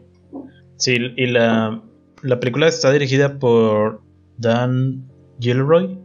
[0.76, 1.82] Sí, y la,
[2.22, 4.02] la película está dirigida por
[4.36, 5.08] Dan
[5.40, 5.98] Gilroy,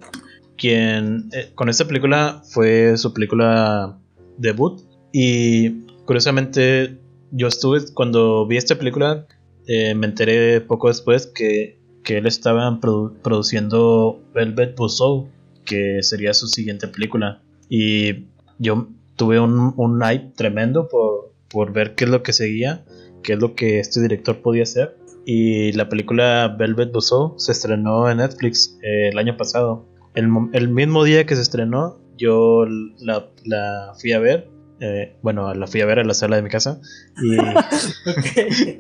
[0.62, 3.98] quien eh, con esta película fue su película
[4.38, 4.80] debut.
[5.12, 7.00] Y curiosamente,
[7.32, 9.26] yo estuve, cuando vi esta película,
[9.66, 15.28] eh, me enteré poco después que, que él estaba produ produciendo Velvet Buzzsaw,
[15.66, 17.42] que sería su siguiente película.
[17.68, 18.28] Y
[18.60, 22.86] yo tuve un, un hype tremendo por, por ver qué es lo que seguía,
[23.24, 24.96] qué es lo que este director podía hacer.
[25.26, 29.91] Y la película Velvet Buzzsaw se estrenó en Netflix eh, el año pasado.
[30.14, 32.66] El, el, mismo día que se estrenó, yo
[33.00, 34.50] la, la fui a ver
[34.82, 36.82] eh, bueno, la fui a ver a la sala de mi casa
[37.22, 38.80] y, okay.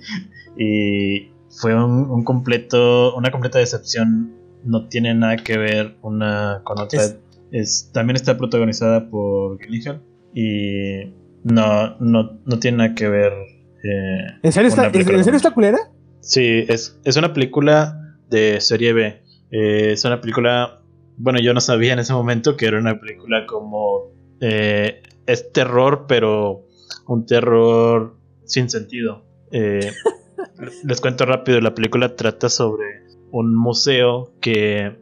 [0.58, 4.34] y fue un, un, completo, una completa decepción.
[4.64, 7.00] No tiene nada que ver una con otra.
[7.00, 7.18] Es,
[7.52, 10.02] es también está protagonizada por Gilligan
[10.34, 11.14] y
[11.44, 13.34] no, no, no tiene nada que ver.
[13.84, 15.92] Eh, ¿En, serio está, ¿En serio está culera?
[16.20, 19.22] Sí, es, es una película de serie B.
[19.52, 20.81] Eh, es una película.
[21.24, 26.06] Bueno, yo no sabía en ese momento que era una película como eh, es terror,
[26.08, 26.66] pero
[27.08, 29.24] un terror sin sentido.
[29.52, 29.92] Eh,
[30.84, 32.86] les cuento rápido, la película trata sobre
[33.30, 35.00] un museo que,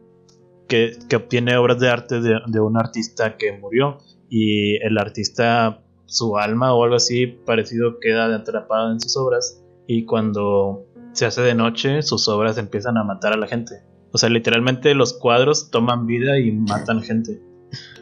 [0.68, 5.86] que, que obtiene obras de arte de, de, un artista que murió y el artista,
[6.06, 11.42] su alma o algo así parecido queda atrapado en sus obras y cuando se hace
[11.44, 13.89] de noche sus obras empiezan a matar a la gente.
[14.12, 17.42] O sea, literalmente los cuadros toman vida y matan gente.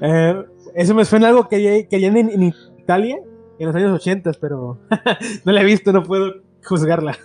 [0.02, 0.44] Eh,
[0.76, 3.18] eso me suena algo que, que en, en, Italia
[3.60, 4.80] en los años 80, pero
[5.46, 7.18] no la he visto, no puedo juzgarla.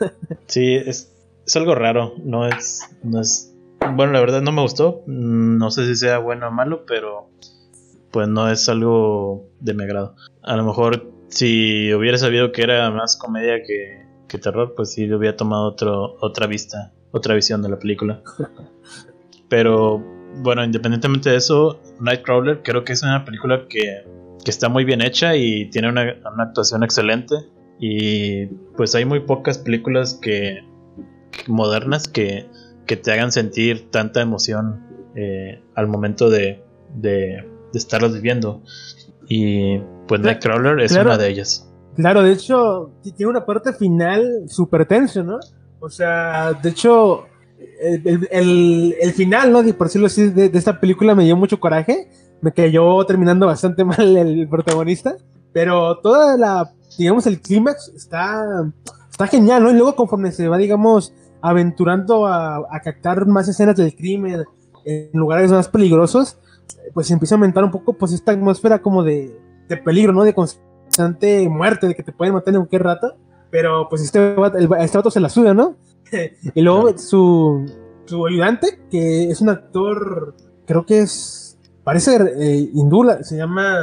[0.46, 1.12] sí, es,
[1.46, 3.54] es, algo raro, no es, no es...
[3.94, 7.28] Bueno, la verdad no me gustó, no sé si sea bueno o malo, pero
[8.12, 10.14] pues no es algo de mi agrado.
[10.42, 15.12] A lo mejor si hubiera sabido que era más comedia que, que terror, pues sí
[15.12, 18.22] hubiera tomado otro, otra vista, otra visión de la película.
[19.48, 20.02] Pero
[20.42, 24.04] bueno, independientemente de eso, Nightcrawler creo que es una película que,
[24.44, 27.34] que está muy bien hecha y tiene una, una, actuación excelente.
[27.78, 28.46] Y
[28.76, 30.60] pues hay muy pocas películas que,
[31.46, 32.48] modernas que,
[32.86, 36.62] que te hagan sentir tanta emoción eh, al momento de,
[36.94, 38.62] de, de, estarlas viviendo.
[39.28, 41.70] Y pues Nightcrawler es claro, una de ellas.
[41.96, 45.38] Claro, de hecho, tiene una parte final súper tenso, ¿no?
[45.82, 47.26] O sea, de hecho,
[47.80, 49.62] el, el, el, final, ¿no?
[49.74, 52.08] Por decirlo así, de, esta película me dio mucho coraje.
[52.40, 55.16] Me cayó terminando bastante mal el protagonista.
[55.52, 58.44] Pero toda la, digamos, el clímax está,
[59.10, 59.70] está genial, ¿no?
[59.70, 64.44] Y luego conforme se va, digamos, aventurando a, a captar más escenas del crimen
[64.84, 66.38] en lugares más peligrosos,
[66.94, 69.36] pues empieza a aumentar un poco, pues, esta atmósfera como de,
[69.68, 70.22] de peligro, ¿no?
[70.22, 73.16] De constante muerte, de que te pueden matar en cualquier rato.
[73.52, 75.76] Pero pues este, vato- el- este vato se la suda, ¿no?
[76.54, 77.64] y luego su,
[78.06, 80.34] su ayudante, que es un actor,
[80.66, 83.78] creo que es, parece eh, hindú, se llama,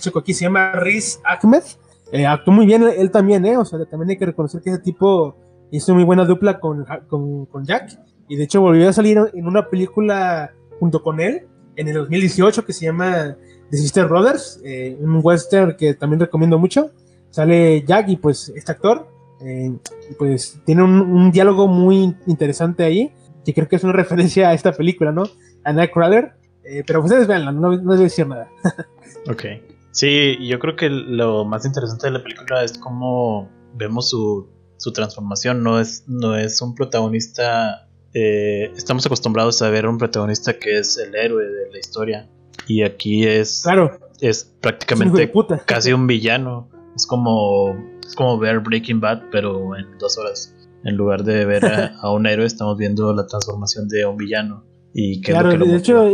[0.00, 1.64] checo aquí, se llama Riz Ahmed.
[2.12, 3.56] Eh, actuó muy bien él también, ¿eh?
[3.58, 5.36] O sea, también hay que reconocer que ese tipo
[5.70, 7.98] hizo muy buena dupla con, con, con Jack.
[8.28, 12.64] Y de hecho volvió a salir en una película junto con él en el 2018
[12.64, 13.36] que se llama
[13.70, 16.90] The Sister Brothers, eh, un western que también recomiendo mucho.
[17.30, 19.08] Sale Jack y pues este actor,
[19.40, 19.72] eh,
[20.18, 23.12] pues tiene un, un diálogo muy interesante ahí,
[23.44, 25.24] que creo que es una referencia a esta película, ¿no?
[25.64, 26.32] A Nightcrawler.
[26.64, 28.48] Eh, pero ustedes veanla, no, no les voy a decir nada.
[29.28, 29.44] Ok.
[29.92, 34.92] Sí, yo creo que lo más interesante de la película es cómo vemos su, su
[34.92, 35.62] transformación.
[35.62, 37.88] No es, no es un protagonista.
[38.14, 42.28] eh, estamos acostumbrados a ver un protagonista que es el héroe de la historia.
[42.66, 45.58] Y aquí es, Claro, es es un prácticamente puta.
[45.66, 46.68] casi un villano.
[46.94, 47.76] Es como,
[48.06, 50.56] es como ver Breaking Bad, pero en dos horas.
[50.84, 54.64] En lugar de ver a, a un héroe, estamos viendo la transformación de un villano.
[54.92, 56.06] Y qué es lo Claro, que de hecho,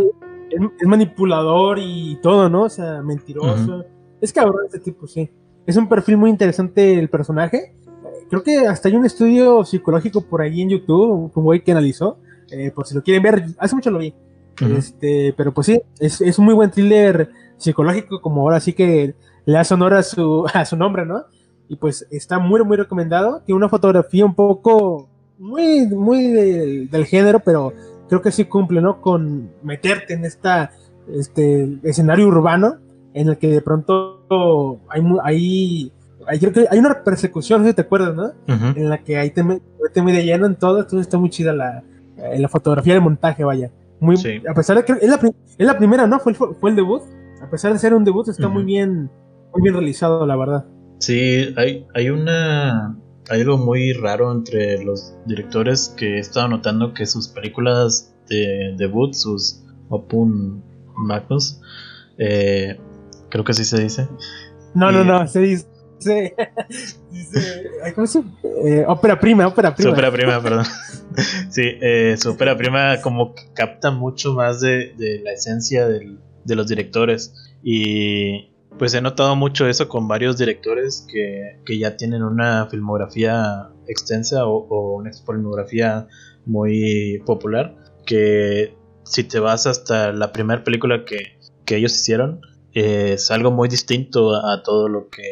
[0.51, 2.65] es, manipulador y todo, ¿no?
[2.65, 3.85] O sea, mentiroso.
[4.21, 5.29] Es cabrón este tipo, sí.
[5.67, 7.75] Es un perfil muy interesante el personaje.
[8.29, 12.19] Creo que hasta hay un estudio psicológico por ahí en YouTube, un güey que analizó.
[12.51, 14.15] Eh, por si lo quieren ver, hace mucho lo vi.
[14.77, 19.15] Este, pero pues sí, es, es un muy buen thriller psicológico, como ahora sí que
[19.47, 21.25] le hace honor a su, a su nombre, ¿no?
[21.69, 23.41] Y pues está muy, muy recomendado.
[23.45, 27.73] Tiene una fotografía un poco muy, muy del, del género, pero
[28.09, 29.01] creo que sí cumple, ¿no?
[29.01, 30.71] Con meterte en esta,
[31.13, 32.77] este, escenario urbano
[33.15, 35.93] en el que de pronto hay, hay,
[36.27, 38.33] hay, creo que hay una persecución, no sé si te acuerdas, ¿no?
[38.47, 39.43] En la que ahí te,
[39.93, 41.83] te muy de lleno en todo, entonces está muy chida la,
[42.19, 43.71] eh, la fotografía del montaje, vaya.
[44.01, 44.43] Muy, Sí.
[44.49, 45.19] A pesar de que es la,
[45.59, 46.21] es la primera, ¿no?
[46.21, 47.03] Fue el, fue el debut.
[47.43, 49.11] A pesar de ser un debut, está muy bien
[49.57, 50.64] muy bien realizado, la verdad.
[51.01, 52.97] Sí, hay, hay una.
[53.29, 58.75] Hay algo muy raro entre los directores que he estado notando que sus películas de
[58.79, 60.62] debut, sus Opun
[60.97, 61.61] Magnus,
[62.19, 62.79] eh,
[63.29, 64.09] creo que así se dice.
[64.75, 65.66] No, no, no, se dice...
[65.99, 66.35] se-
[67.11, 68.23] dice- ay, ¿Cómo se
[68.64, 69.90] eh, Ópera prima, ópera Su prima.
[69.92, 70.64] ópera prima, perdón.
[71.51, 76.21] sí, eh, su ópera prima como que capta mucho más de, de la esencia del-
[76.45, 77.35] de los directores.
[77.62, 83.70] Y pues he notado mucho eso con varios directores que, que ya tienen una filmografía
[83.88, 86.09] extensa o, o una filmografía
[86.44, 87.74] muy popular.
[88.05, 92.40] Que si te vas hasta la primera película que, que ellos hicieron,
[92.74, 95.22] eh, es algo muy distinto a todo lo que...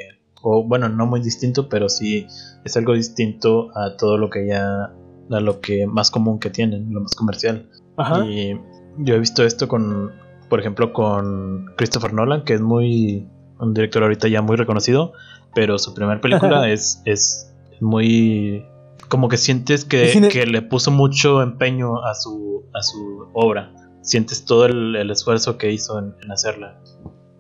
[0.42, 2.26] O bueno, no muy distinto, pero sí
[2.64, 4.92] es algo distinto a todo lo que ya
[5.30, 7.70] a lo que más común que tienen, lo más comercial.
[7.96, 8.24] Ajá.
[8.26, 8.60] Y
[8.98, 10.12] yo he visto esto con,
[10.48, 13.28] por ejemplo, con Christopher Nolan, que es muy
[13.58, 15.12] un director ahorita ya muy reconocido,
[15.54, 18.66] pero su primera película es, es muy
[19.08, 23.72] como que sientes que, cine- que le puso mucho empeño a su a su obra.
[24.02, 26.78] Sientes todo el, el esfuerzo que hizo en, en hacerla.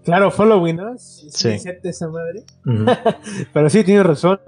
[0.04, 0.96] Claro, following, ¿no?
[0.98, 1.28] Sí.
[1.58, 1.68] Sí.
[1.82, 2.44] esa madre.
[3.52, 4.38] Pero sí, tienes razón.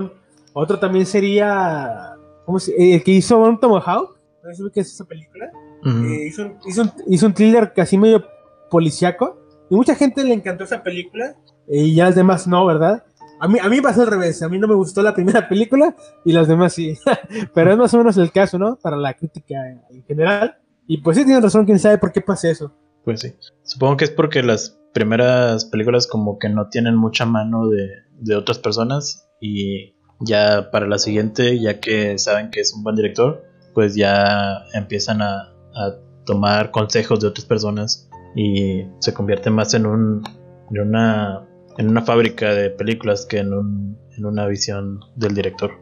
[0.52, 2.14] Otro también sería.
[2.44, 4.16] ¿Cómo se El que hizo un Tomahawk.
[4.44, 5.46] ¿No sé qué es esa película?
[5.84, 8.24] Eh, hizo, un, hizo, un, hizo un thriller casi medio
[8.70, 9.40] policiaco.
[9.70, 11.36] Y mucha gente le encantó esa película.
[11.68, 13.04] eh, y ya las demás no, ¿verdad?
[13.40, 14.42] A mí, a mí pasó al revés.
[14.42, 16.96] A mí no me gustó la primera película y las demás sí.
[17.54, 18.76] Pero es más o menos el caso, ¿no?
[18.76, 19.56] Para la crítica
[19.90, 20.56] en general.
[20.86, 22.72] Y pues sí, tienes razón, quién sabe por qué pasa eso.
[23.04, 23.34] Pues sí.
[23.62, 27.88] Supongo que es porque las primeras películas como que no tienen mucha mano de,
[28.20, 32.96] de otras personas y ya para la siguiente, ya que saben que es un buen
[32.96, 39.74] director, pues ya empiezan a, a tomar consejos de otras personas y se convierte más
[39.74, 40.22] en un
[40.70, 41.42] en una
[41.78, 45.72] en una fábrica de películas que en un en una visión del director.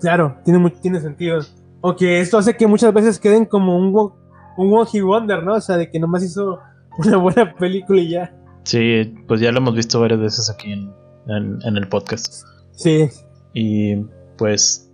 [0.00, 1.40] Claro, tiene, tiene sentido.
[1.82, 4.12] Aunque esto hace que muchas veces queden como un,
[4.56, 5.54] un one hit wonder, ¿no?
[5.54, 6.58] O sea, de que nomás hizo
[6.98, 8.34] una buena película y ya.
[8.64, 10.92] Sí, pues ya lo hemos visto varias veces aquí en,
[11.28, 12.44] en, en el podcast.
[12.72, 13.08] Sí,
[13.52, 13.96] Y
[14.38, 14.90] pues,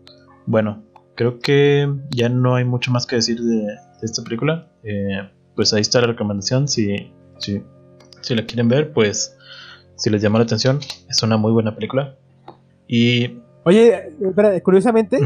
[0.47, 0.83] bueno,
[1.15, 4.69] creo que ya no hay mucho más que decir de, de esta película.
[4.83, 6.69] Eh, pues ahí está la recomendación.
[6.69, 7.61] Si, si,
[8.21, 9.37] si la quieren ver, pues
[9.97, 10.79] si les llama la atención,
[11.11, 12.15] es una muy buena película.
[12.87, 15.19] Y Oye, espera, curiosamente,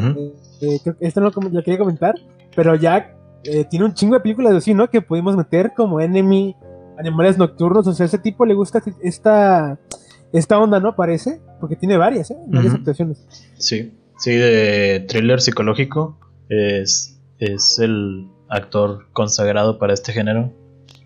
[0.63, 2.15] eh, creo que esto no lo, quería comentar,
[2.57, 3.15] pero Jack
[3.45, 4.89] eh, tiene un chingo de películas así, ¿no?
[4.89, 6.57] Que pudimos meter como Enemy,
[6.99, 9.79] Animales Nocturnos, o sea, ese tipo le gusta esta,
[10.33, 10.97] esta onda, ¿no?
[10.97, 12.39] Parece, porque tiene varias, ¿eh?
[12.47, 13.23] Varias actuaciones.
[13.59, 16.19] Sí, sí, de thriller psicológico.
[16.49, 20.53] Es, es el actor consagrado para este género.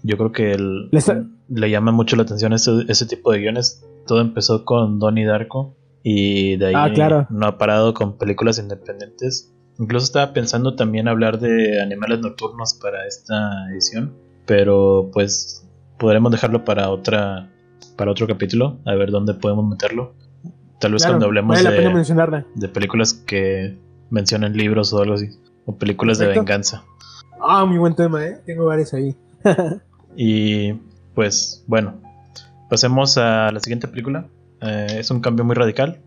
[0.03, 3.85] Yo creo que le, llama mucho la atención ese, ese, tipo de guiones.
[4.07, 9.53] Todo empezó con Donnie Darko y de ahí ah, no ha parado con películas independientes.
[9.79, 14.15] Incluso estaba pensando también hablar de animales nocturnos para esta edición,
[14.47, 17.51] pero pues podremos dejarlo para otra
[17.97, 20.15] para otro capítulo, a ver dónde podemos meterlo.
[20.81, 23.79] Tal vez cuando hablemos de, de, películas que
[24.11, 25.31] mencionen libros o algo así,
[25.65, 26.85] o películas de venganza.
[27.41, 28.41] Ah, muy buen tema, ¿eh?
[28.45, 29.15] Tengo varios ahí.
[30.17, 30.73] y
[31.15, 31.95] pues bueno,
[32.69, 34.27] pasemos a la siguiente película.
[34.61, 36.01] Eh, es un cambio muy radical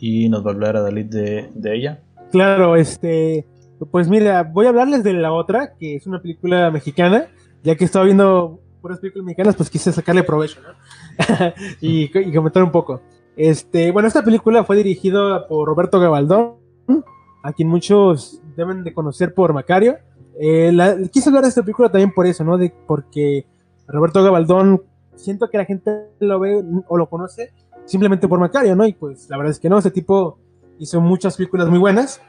[0.00, 2.00] y nos va a hablar a Dalit de, de ella.
[2.30, 3.46] Claro, este,
[3.90, 7.28] pues mira, voy a hablarles de la otra, que es una película mexicana,
[7.62, 10.72] ya que estaba viendo puras películas mexicanas, pues quise sacarle provecho, ¿no?
[11.80, 13.00] y, comentar un poco.
[13.36, 16.56] Este, bueno, esta película fue dirigida por Roberto Gabaldón,
[17.42, 19.98] a quien muchos deben de conocer por Macario.
[20.38, 22.58] Eh, quise hablar de esta película también por eso, ¿no?
[22.58, 23.46] De, porque
[23.86, 24.82] Roberto Gabaldón,
[25.14, 27.52] siento que la gente lo ve o lo conoce
[27.84, 28.86] simplemente por Macario, ¿no?
[28.86, 30.38] Y pues la verdad es que no, ese tipo
[30.78, 32.20] hizo muchas películas muy buenas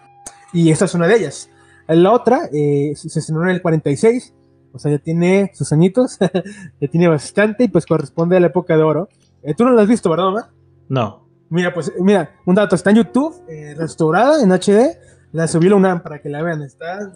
[0.51, 1.49] y esta es una de ellas.
[1.87, 4.33] La otra eh, se estrenó en el 46,
[4.71, 6.17] o sea, ya tiene sus añitos,
[6.81, 9.09] ya tiene bastante y pues corresponde a la época de oro.
[9.41, 10.53] Eh, Tú no la has visto, ¿verdad, mamá?
[10.87, 11.27] No.
[11.49, 14.97] Mira, pues, mira, un dato, está en YouTube, eh, restaurada en HD,
[15.33, 17.11] la subí la UNAM para que la vean, está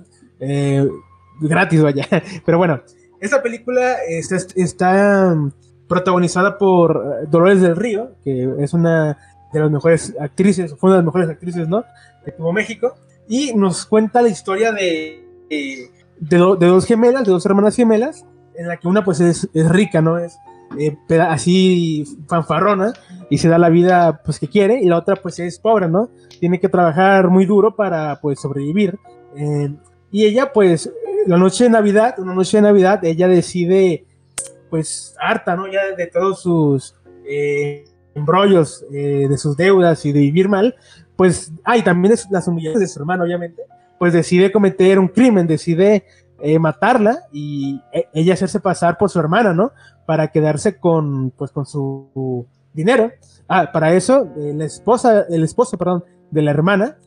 [1.39, 2.05] gratis, vaya.
[2.45, 2.81] Pero bueno,
[3.19, 5.35] esta película está, está
[5.87, 9.17] protagonizada por Dolores del Río, que es una
[9.53, 11.85] de las mejores actrices, fue una de las mejores actrices, ¿no?
[12.25, 12.95] Que tuvo México.
[13.27, 18.25] Y nos cuenta la historia de, de, dos gemelas, de dos hermanas gemelas,
[18.55, 20.17] en la que una pues es, rica, ¿no?
[20.17, 20.37] Es
[20.79, 22.93] eh, así fanfarrona
[23.29, 26.09] y se da la vida pues que quiere, y la otra pues es pobre, ¿no?
[26.39, 28.97] Tiene que trabajar muy duro para pues sobrevivir.
[29.35, 29.73] Eh,
[30.11, 30.91] y ella pues,
[31.25, 34.05] la noche de Navidad, una noche de Navidad, ella decide
[34.69, 35.67] pues harta, ¿no?
[35.67, 36.95] Ya de todos sus...
[37.29, 37.83] Eh,
[38.17, 40.75] embrollos eh, de sus deudas y de vivir mal,
[41.15, 43.63] pues, ay, también es las humillaciones de su hermano, obviamente,
[43.97, 46.05] pues decide cometer un crimen, decide
[46.41, 49.71] eh, matarla y e, ella hacerse pasar por su hermana, ¿no?
[50.07, 53.11] Para quedarse con, pues, con su dinero.
[53.47, 56.97] Ah, para eso, eh, la esposa, el esposo, perdón, de la hermana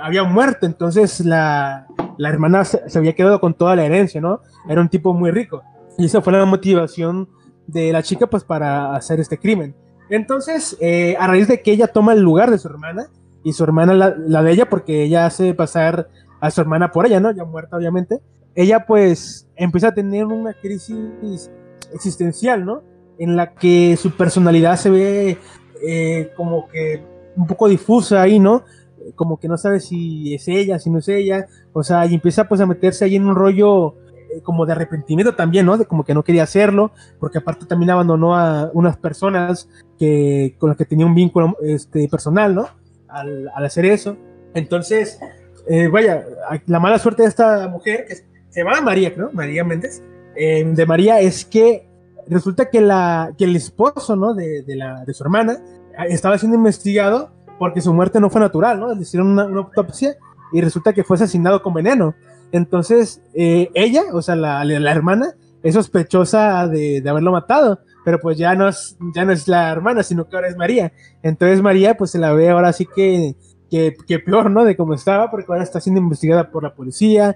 [0.00, 4.40] había muerto, entonces la, la hermana se, había quedado con toda la herencia, ¿no?
[4.68, 5.62] Era un tipo muy rico.
[5.98, 7.28] Y esa fue la motivación
[7.66, 9.74] de la chica, pues, para hacer este crimen.
[10.10, 13.08] Entonces, eh, a raíz de que ella toma el lugar de su hermana,
[13.42, 16.08] y su hermana la, de ella, porque ella hace pasar
[16.40, 17.30] a su hermana por ella, ¿no?
[17.30, 18.20] Ya muerta, obviamente.
[18.54, 21.50] Ella, pues, empieza a tener una crisis
[21.94, 22.82] existencial, ¿no?
[23.18, 25.38] En la que su personalidad se ve
[25.86, 27.02] eh, como que
[27.36, 28.64] un poco difusa ahí, ¿no?
[29.14, 31.46] Como que no sabe si es ella, si no es ella.
[31.72, 33.94] O sea, y empieza pues a meterse ahí en un rollo
[34.34, 35.76] eh, como de arrepentimiento también, ¿no?
[35.76, 40.70] De como que no quería hacerlo, porque aparte también abandonó a unas personas que, con
[40.70, 42.68] las que tenía un vínculo este, personal, ¿no?
[43.08, 44.16] Al, hacer eso.
[44.54, 45.18] Entonces,
[45.68, 46.24] eh, vaya,
[46.66, 49.30] la mala suerte de esta mujer, que se llama María, ¿no?
[49.32, 50.02] María Méndez,
[50.36, 51.88] eh, de María es que
[52.28, 54.34] resulta que, la, que el esposo, ¿no?
[54.34, 55.58] De, de, la, de su hermana
[56.08, 58.94] estaba siendo investigado porque su muerte no fue natural, ¿no?
[58.94, 60.16] Le hicieron una, una autopsia
[60.52, 62.14] y resulta que fue asesinado con veneno.
[62.52, 68.20] Entonces, eh, ella, o sea, la, la, hermana, es sospechosa de, de, haberlo matado, pero
[68.20, 70.92] pues ya no, es, ya no es la hermana, sino que ahora es María.
[71.22, 73.34] Entonces María, pues se la ve ahora sí que,
[73.70, 74.64] que, que peor, ¿no?
[74.64, 77.34] De cómo estaba, porque ahora está siendo investigada por la policía,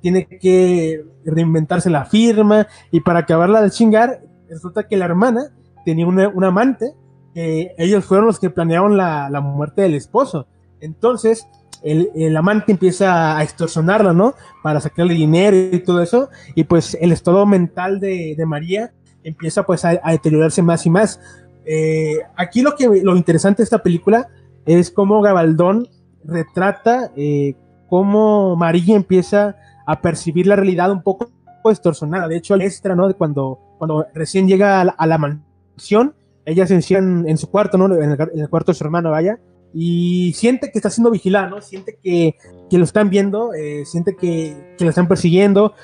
[0.00, 5.52] tiene que reinventarse la firma, y para acabarla de chingar, resulta que la hermana
[5.84, 6.94] tenía una, un amante,
[7.34, 10.46] que ellos fueron los que planearon la, la muerte del esposo.
[10.80, 11.46] Entonces,
[11.82, 14.34] el, amante empieza a extorsionarla, ¿no?
[14.62, 16.28] Para sacarle dinero y todo eso.
[16.54, 21.20] Y pues el estado mental de, María empieza pues a, deteriorarse más y más.
[21.64, 24.28] Eh, aquí lo, que, lo interesante de esta película
[24.66, 25.88] es cómo Gabaldón
[26.24, 27.54] retrata eh,
[27.88, 29.56] cómo María empieza
[29.86, 31.30] a percibir la realidad un poco
[31.64, 32.28] extorsionada.
[32.28, 33.12] De hecho, extra, ¿no?
[33.16, 36.14] Cuando, cuando recién llega a la, mansión,
[36.44, 37.94] ella se encierra en, su cuarto, ¿no?
[37.94, 39.38] En el, cuarto de su hermano, vaya
[39.72, 41.60] y siente que está siendo vigilado, ¿no?
[41.60, 42.34] Siente que,
[42.68, 45.74] que lo están viendo, eh, siente que, que lo están persiguiendo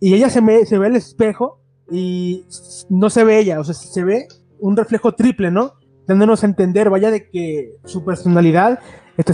[0.00, 2.44] y ella se, ve, se ve el espejo y
[2.88, 4.26] no se ve ella, o sea, se ve
[4.58, 5.74] un reflejo triple, ¿no?
[6.06, 8.80] Dándonos a entender, vaya, de que su personalidad
[9.16, 9.32] está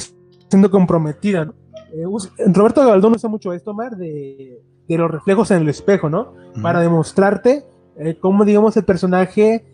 [0.48, 1.54] siendo comprometida, ¿no?
[1.92, 2.04] Eh,
[2.46, 6.34] Roberto Galdón usa mucho esto, Mar, de, de, los reflejos en el espejo, ¿no?
[6.62, 7.64] Para demostrarte
[7.96, 9.64] eh, cómo, digamos, el personaje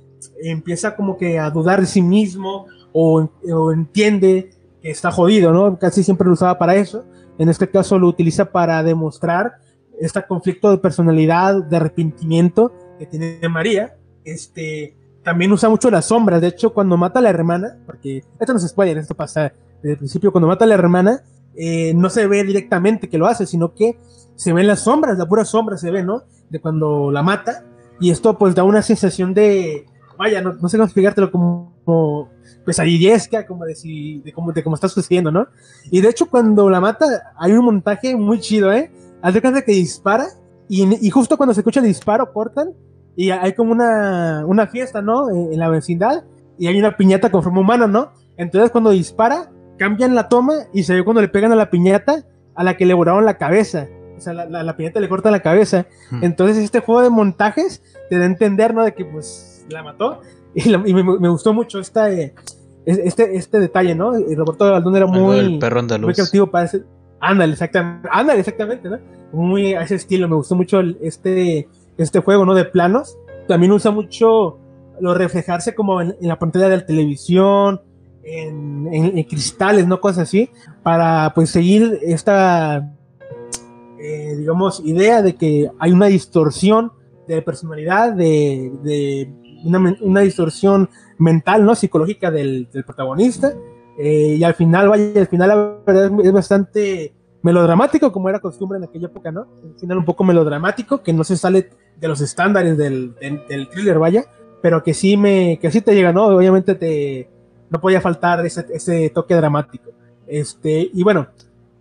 [0.42, 4.50] empieza como que a dudar de sí mismo o, o entiende
[4.82, 5.78] que está jodido, ¿no?
[5.78, 7.04] Casi siempre lo usaba para eso.
[7.38, 9.58] En este caso lo utiliza para demostrar
[10.00, 13.96] este conflicto de personalidad, de arrepentimiento que tiene María.
[14.24, 16.40] Este, también usa mucho las sombras.
[16.40, 19.52] De hecho, cuando mata a la hermana, porque esto no se spoiler, esto pasa
[19.82, 21.22] desde el principio, cuando mata a la hermana,
[21.58, 23.98] eh, no se ve directamente que lo hace, sino que
[24.36, 26.22] se ven las sombras, la pura sombra se ve, ¿no?
[26.48, 27.64] De cuando la mata.
[28.00, 29.84] Y esto pues da una sensación de,
[30.16, 32.30] vaya, no, no sé cómo explicártelo, como, como
[32.64, 35.46] pesadillesca, como de, si, de, cómo, de cómo está sucediendo, ¿no?
[35.90, 37.06] Y de hecho cuando la mata
[37.36, 38.92] hay un montaje muy chido, ¿eh?
[39.22, 40.26] Haz de cuenta que dispara
[40.68, 42.74] y, y, justo cuando se escucha el disparo cortan
[43.16, 45.30] y hay como una, una fiesta, ¿no?
[45.30, 46.24] En, la vecindad
[46.58, 48.12] y hay una piñata con forma humana, ¿no?
[48.36, 52.24] Entonces cuando dispara cambian la toma y se ve cuando le pegan a la piñata
[52.54, 53.88] a la que le volaron la cabeza.
[54.16, 55.86] O sea, la, la, la piñata le corta la cabeza.
[56.10, 56.24] Hmm.
[56.24, 58.84] Entonces este juego de montajes te da a entender, ¿no?
[58.84, 60.20] De que pues la mató.
[60.54, 62.34] Y, la, y me, me, gustó mucho esta, eh,
[62.84, 64.18] este, este detalle, ¿no?
[64.18, 66.06] Y Roberto Galdón era muy, el perro andaluz.
[66.06, 66.84] muy creativo para ese...
[67.20, 68.08] Ándale, exactamente.
[68.10, 68.98] Ándale, exactamente, ¿no?
[69.32, 70.28] Muy a ese estilo.
[70.28, 72.54] Me gustó mucho el, este, este juego, ¿no?
[72.54, 73.18] De planos.
[73.46, 74.58] También usa mucho
[75.00, 77.82] lo reflejarse como en, en la pantalla de la televisión,
[78.30, 80.00] en, cristales, ¿no?
[80.00, 80.50] Cosas así,
[80.82, 82.94] para pues seguir esta,
[83.98, 86.92] eh, digamos, idea de que hay una distorsión
[87.26, 89.30] de personalidad, de, de
[89.64, 91.74] una, una, distorsión mental, ¿no?
[91.74, 93.54] Psicológica del, protagonista.
[93.98, 98.40] Eh, y al final, vaya, al final la verdad es, es bastante melodramático, como era
[98.40, 99.46] costumbre en aquella época, ¿no?
[99.62, 103.68] Al final un poco melodramático, que no se sale de los estándares del, del, del
[103.68, 104.24] thriller, vaya,
[104.62, 106.26] pero que sí me, que sí te llega, ¿no?
[106.26, 107.28] Obviamente te,
[107.70, 109.90] no podía faltar ese, ese, toque dramático.
[110.26, 111.28] Este, y bueno,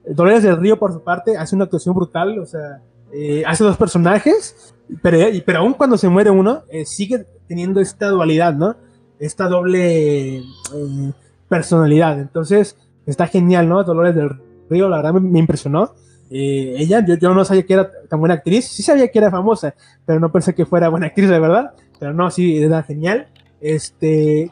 [0.10, 2.82] Dolores del Río, por su parte, hace una actuación brutal, o sea,
[3.12, 8.10] eh, hace dos personajes, pero, pero aún cuando se muere uno, eh, sigue teniendo esta
[8.10, 8.76] dualidad, ¿no?
[9.20, 10.44] Esta doble eh,
[11.50, 12.20] personalidad.
[12.20, 13.84] Entonces, está genial, ¿no?
[13.84, 14.30] Dolores del
[14.70, 15.94] Río, la verdad me, impresionó.
[16.30, 19.74] ella, yo, yo, no sabía que era tan buena actriz, sí sabía que era famosa,
[20.06, 21.72] pero no pensé que fuera buena actriz, de verdad.
[22.00, 23.28] Pero no, sí, era genial.
[23.62, 24.49] Este,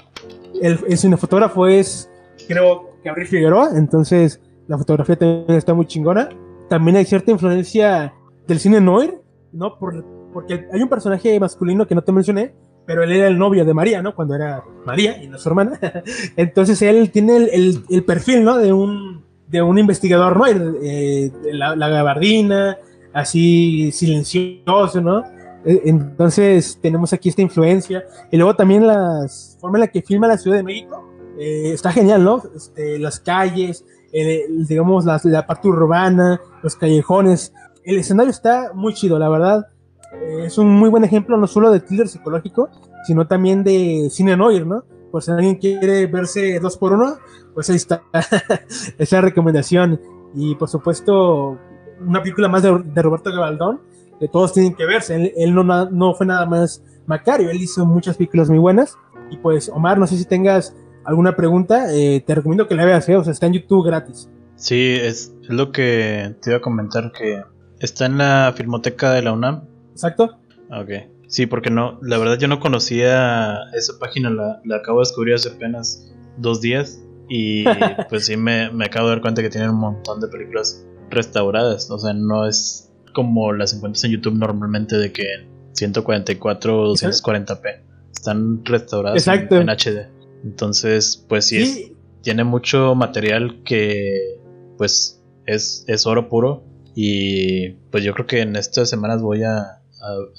[0.62, 2.10] el, el cinefotógrafo es,
[2.48, 6.30] creo, Gabriel Figueroa, entonces la fotografía también está muy chingona.
[6.70, 8.14] También hay cierta influencia
[8.48, 9.16] del cine noir,
[9.52, 9.78] ¿no?
[9.78, 10.04] Por,
[10.34, 13.74] porque hay un personaje masculino que no te mencioné, pero él era el novio de
[13.74, 14.16] María, ¿no?
[14.16, 15.80] Cuando era María y no su hermana.
[16.36, 18.58] entonces él tiene el, el, perfil, ¿no?
[18.58, 22.78] De un, de un investigador noir, eh, la gabardina,
[23.14, 25.24] así silencioso, ¿no?
[25.66, 28.06] Entonces tenemos aquí esta influencia.
[28.32, 29.26] Y luego también la
[29.60, 31.04] forma en la que filma la Ciudad de México.
[31.38, 32.42] Eh, está genial, ¿no?
[32.56, 37.54] Este, las calles, eh, digamos, la, la, parte urbana, los callejones.
[37.84, 39.68] El escenario está muy chido, la verdad.
[40.14, 42.70] Eh, es un muy buen ejemplo no solo de thriller psicológico,
[43.06, 44.86] sino también de cine noir, ¿no?
[45.12, 47.18] Por si alguien quiere verse dos por uno,
[47.54, 48.04] pues ahí está
[48.98, 50.00] esa recomendación.
[50.34, 51.58] Y por supuesto,
[52.06, 53.82] una película más de, de Roberto Gabaldón
[54.20, 55.16] que todos tienen que verse.
[55.16, 58.98] Él, él no, no, fue nada más Macario, él hizo muchas películas muy buenas.
[59.30, 63.08] Y pues, Omar, no sé si tengas alguna pregunta, eh, te recomiendo que la veas,
[63.10, 63.16] ¿eh?
[63.16, 64.30] o sea, está en YouTube gratis.
[64.56, 67.44] Sí, es, es, lo que te iba a comentar, que
[67.80, 69.66] está en la Filmoteca de la UNAM.
[69.92, 70.38] Exacto.
[70.72, 70.90] Ok.
[71.28, 75.36] Sí, porque no, la verdad yo no conocía esa página, la, la acabo de descubrir
[75.36, 77.02] hace apenas dos días.
[77.28, 77.66] Y
[78.10, 81.90] pues sí, me, me acabo de dar cuenta que tienen un montón de películas restauradas.
[81.92, 85.26] O sea, no es como las encuentras en YouTube normalmente de que
[85.72, 87.82] 144 o 240p
[88.14, 90.10] están restauradas en, en, HD.
[90.44, 91.92] Entonces, pues sí, sí, Es,
[92.22, 94.40] tiene mucho material que
[94.78, 96.64] pues es, es oro puro
[96.94, 99.78] y pues yo creo que en estas semanas voy a, a,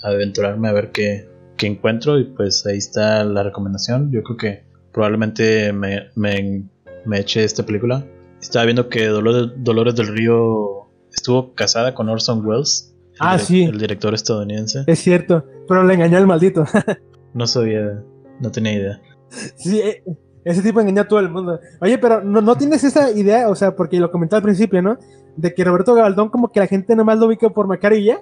[0.03, 4.12] a aventurarme a ver qué, qué, encuentro y pues ahí está la recomendación.
[4.12, 6.64] Yo creo que probablemente me, me,
[7.05, 8.07] me eche esta película.
[8.41, 10.86] Estaba viendo que Dolores, Dolores del Río
[11.17, 12.95] estuvo casada con Orson Welles.
[13.19, 13.64] Ah, sí.
[13.64, 14.85] El director estadounidense.
[14.87, 16.64] Es cierto, pero le engañó al maldito.
[17.35, 18.03] no sabía,
[18.41, 19.01] no tenía idea.
[19.57, 19.83] Sí,
[20.45, 21.59] ese tipo engañó a todo el mundo.
[21.81, 24.99] Oye, pero no, no tienes esa idea, o sea, porque lo comenté al principio, ¿no?
[25.37, 28.21] De que Roberto Gabaldón como que la gente nomás lo ubica por Macario y ya.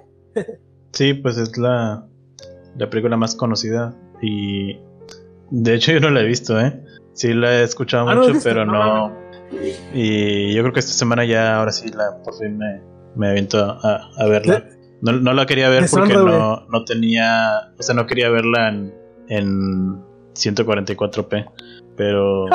[0.93, 2.07] sí, pues es la,
[2.79, 4.79] la película más conocida y
[5.51, 6.83] de hecho yo no la he visto, ¿eh?
[7.13, 9.15] Sí la he escuchado ah, mucho, ¿no pero no, no
[9.93, 12.81] y yo creo que esta semana ya, ahora sí, la, por fin me,
[13.17, 14.65] me aviento a, a verla.
[15.03, 18.95] No, no, la quería ver porque no, no, tenía, o sea, no quería verla en,
[19.29, 20.03] en
[20.35, 21.51] 144p,
[21.97, 22.47] pero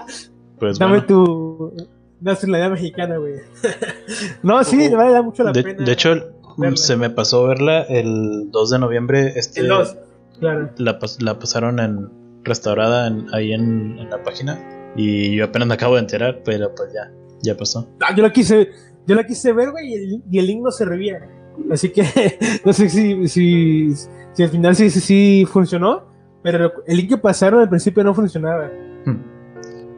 [0.58, 1.06] pues Dame bueno.
[1.06, 1.72] tu
[2.20, 3.34] nacionalidad mexicana, güey.
[4.42, 5.84] no, sí, uh, vale mucho la de, pena.
[5.84, 6.14] De hecho,
[6.58, 6.76] verla.
[6.76, 9.32] se me pasó verla el 2 de noviembre.
[9.36, 9.96] Este, el 2.
[10.40, 10.70] Claro.
[10.76, 12.10] La, la pasaron en
[12.42, 14.58] restaurada en- ahí en, en la página
[14.96, 17.10] y yo apenas me acabo de enterar, pero pues ya,
[17.42, 17.88] ya pasó.
[18.00, 18.70] Ah, yo la quise,
[19.06, 21.20] yo la quise ver, güey, y el, y el link no servía.
[21.70, 22.02] Así que
[22.64, 23.94] no sé si, si,
[24.32, 26.04] si al final sí, sí, sí funcionó,
[26.42, 28.70] pero el link que pasaron al principio no funcionaba.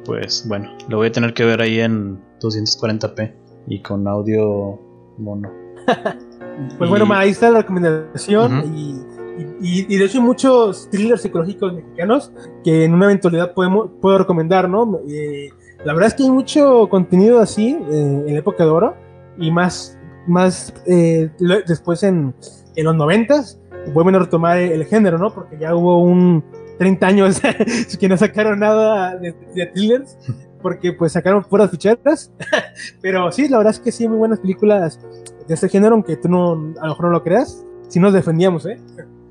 [0.05, 3.32] Pues bueno, lo voy a tener que ver ahí en 240p
[3.66, 4.78] y con audio
[5.18, 5.51] mono.
[6.78, 8.74] Pues Y- bueno, ahí está la recomendación.
[8.74, 8.94] Y,
[9.61, 12.32] y- y de hecho muchos thrillers psicológicos mexicanos
[12.64, 15.01] que en una eventualidad podemos, puedo recomendar, ¿no?
[15.09, 15.51] Eh,
[15.84, 18.95] la verdad es que hay mucho contenido así eh, en la época de oro
[19.39, 21.30] y más, más eh,
[21.66, 22.34] después en,
[22.74, 23.61] en los noventas
[23.93, 25.32] vuelven a retomar el género, ¿no?
[25.32, 26.43] Porque ya hubo un
[26.78, 27.41] 30 años
[28.01, 30.16] que no sacaron nada de, de thrillers
[30.62, 32.32] porque pues sacaron puras ficheras.
[33.01, 34.99] Pero sí, la verdad es que sí muy buenas películas
[35.47, 37.64] de este género, aunque tú no, a lo mejor no lo creas.
[37.89, 38.80] Si nos defendíamos, ¿eh?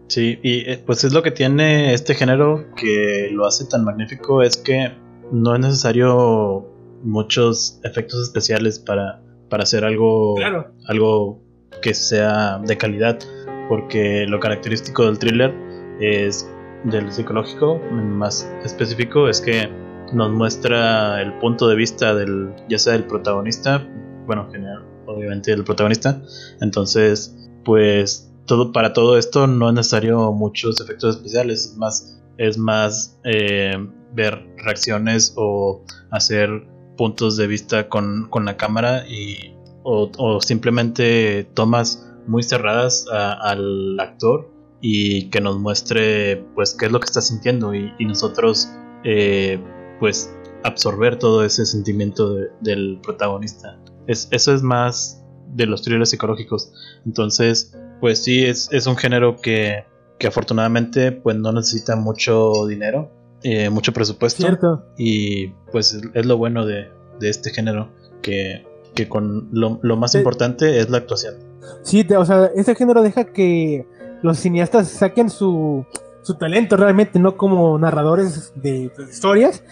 [0.07, 4.41] Sí, y eh, pues es lo que tiene este género que lo hace tan magnífico,
[4.43, 4.91] es que
[5.31, 6.65] no es necesario
[7.03, 10.71] muchos efectos especiales para, para hacer algo, Claro.
[10.87, 11.41] algo
[11.81, 13.19] que sea de calidad,
[13.67, 15.53] porque lo característico del thriller
[15.99, 16.47] es
[16.83, 19.67] del psicológico, más específico, es que
[20.13, 23.83] nos muestra el punto de vista del, ya sea del protagonista,
[24.27, 26.21] bueno, en general, obviamente del protagonista,
[26.61, 32.57] entonces, pues todo para todo esto no es necesario muchos efectos especiales, es más, es
[32.57, 33.73] más eh,
[34.13, 36.49] ver reacciones o hacer
[36.97, 43.99] puntos de vista con, con la cámara y o, o simplemente tomas muy cerradas al
[43.99, 44.49] actor
[44.81, 48.69] y que nos muestre pues qué es lo que está sintiendo y, y nosotros
[49.03, 49.59] eh,
[49.99, 50.33] pues
[50.63, 53.79] absorber todo ese sentimiento de- del protagonista.
[54.07, 55.23] Es, eso es más
[55.53, 56.71] de los thrillers psicológicos.
[57.05, 59.85] Entonces pues sí es, es un género que,
[60.17, 63.09] que afortunadamente pues no necesita mucho dinero
[63.43, 64.83] eh, mucho presupuesto Cierto.
[64.97, 66.89] y pues es- es lo bueno de,
[67.19, 67.89] de este género
[68.21, 68.65] que,
[68.95, 70.17] que con lo, lo más Sí.
[70.19, 71.35] importante es la actuación
[71.83, 73.87] Sí, o sea, este género deja que
[74.21, 75.83] los cineastas saquen su,
[76.21, 79.63] su talento realmente, no como narradores de, de historias.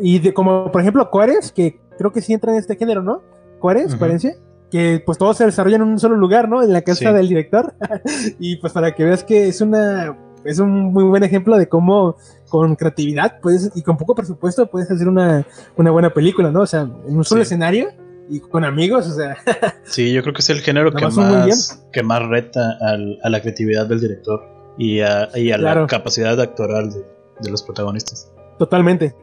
[0.00, 3.22] Y de, como por ejemplo Juárez, que creo que sí entra en este género, ¿no?
[3.60, 3.94] Juárez.
[3.94, 4.38] Juarense,
[4.70, 6.62] que pues todo se desarrolla en un solo lugar, ¿no?
[6.62, 7.14] En la casa Sí.
[7.14, 7.74] del director.
[8.38, 12.16] y pues para que veas que es una es un muy buen ejemplo de cómo
[12.48, 15.44] con creatividad puedes, y con poco presupuesto puedes hacer una,
[15.76, 16.60] una buena película, ¿no?
[16.62, 17.46] O sea, en un solo Sí.
[17.48, 17.88] escenario
[18.30, 19.36] y con amigos, o sea,
[19.84, 23.40] Sí, yo creo que es el género que más que más reta al- a la
[23.42, 24.42] creatividad del director
[24.78, 25.82] y a, y a Claro.
[25.82, 27.04] la capacidad actoral de,
[27.40, 28.30] de los protagonistas.
[28.58, 29.14] totalmente.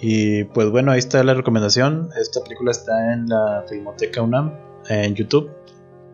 [0.00, 2.10] Y pues bueno, ahí está la recomendación.
[2.20, 4.52] Esta película está en la Filmoteca UNAM,
[4.90, 5.50] en YouTube,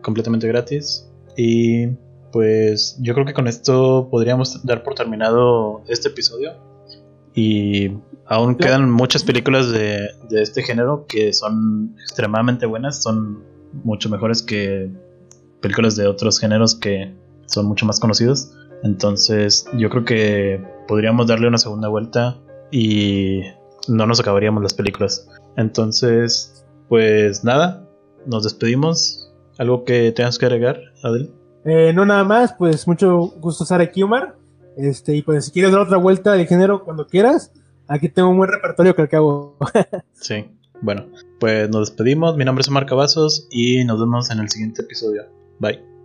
[0.01, 1.09] completamente gratis.
[1.35, 1.87] Y
[2.31, 6.53] pues yo creo que con esto podríamos dar por terminado este episodio.
[7.33, 7.91] Y
[8.25, 13.43] aún quedan muchas películas de, de este género que son extremadamente buenas, son
[13.83, 14.89] mucho mejores que
[15.61, 17.13] películas de otros géneros que
[17.45, 18.51] son mucho más conocidos.
[18.83, 22.37] Entonces yo creo que podríamos darle una segunda vuelta
[22.71, 23.41] y
[23.87, 25.29] no nos acabaríamos las películas.
[25.55, 27.86] Entonces, pues nada,
[28.27, 29.31] nos despedimos.
[29.57, 31.31] ¿Algo que tengas que agregar, Adel?
[31.65, 34.37] Eh, no nada más, pues mucho gusto estar aquí, Omar.
[34.77, 37.51] Este, y pues si quieres dar otra vuelta de género cuando quieras,
[37.87, 39.57] aquí tengo un buen repertorio que al cabo.
[40.13, 40.45] Sí.
[40.81, 41.07] Bueno,
[41.39, 42.37] pues nos despedimos.
[42.37, 45.23] Mi nombre es Omar Cavazos y nos vemos en el siguiente episodio.
[45.59, 45.96] Bye.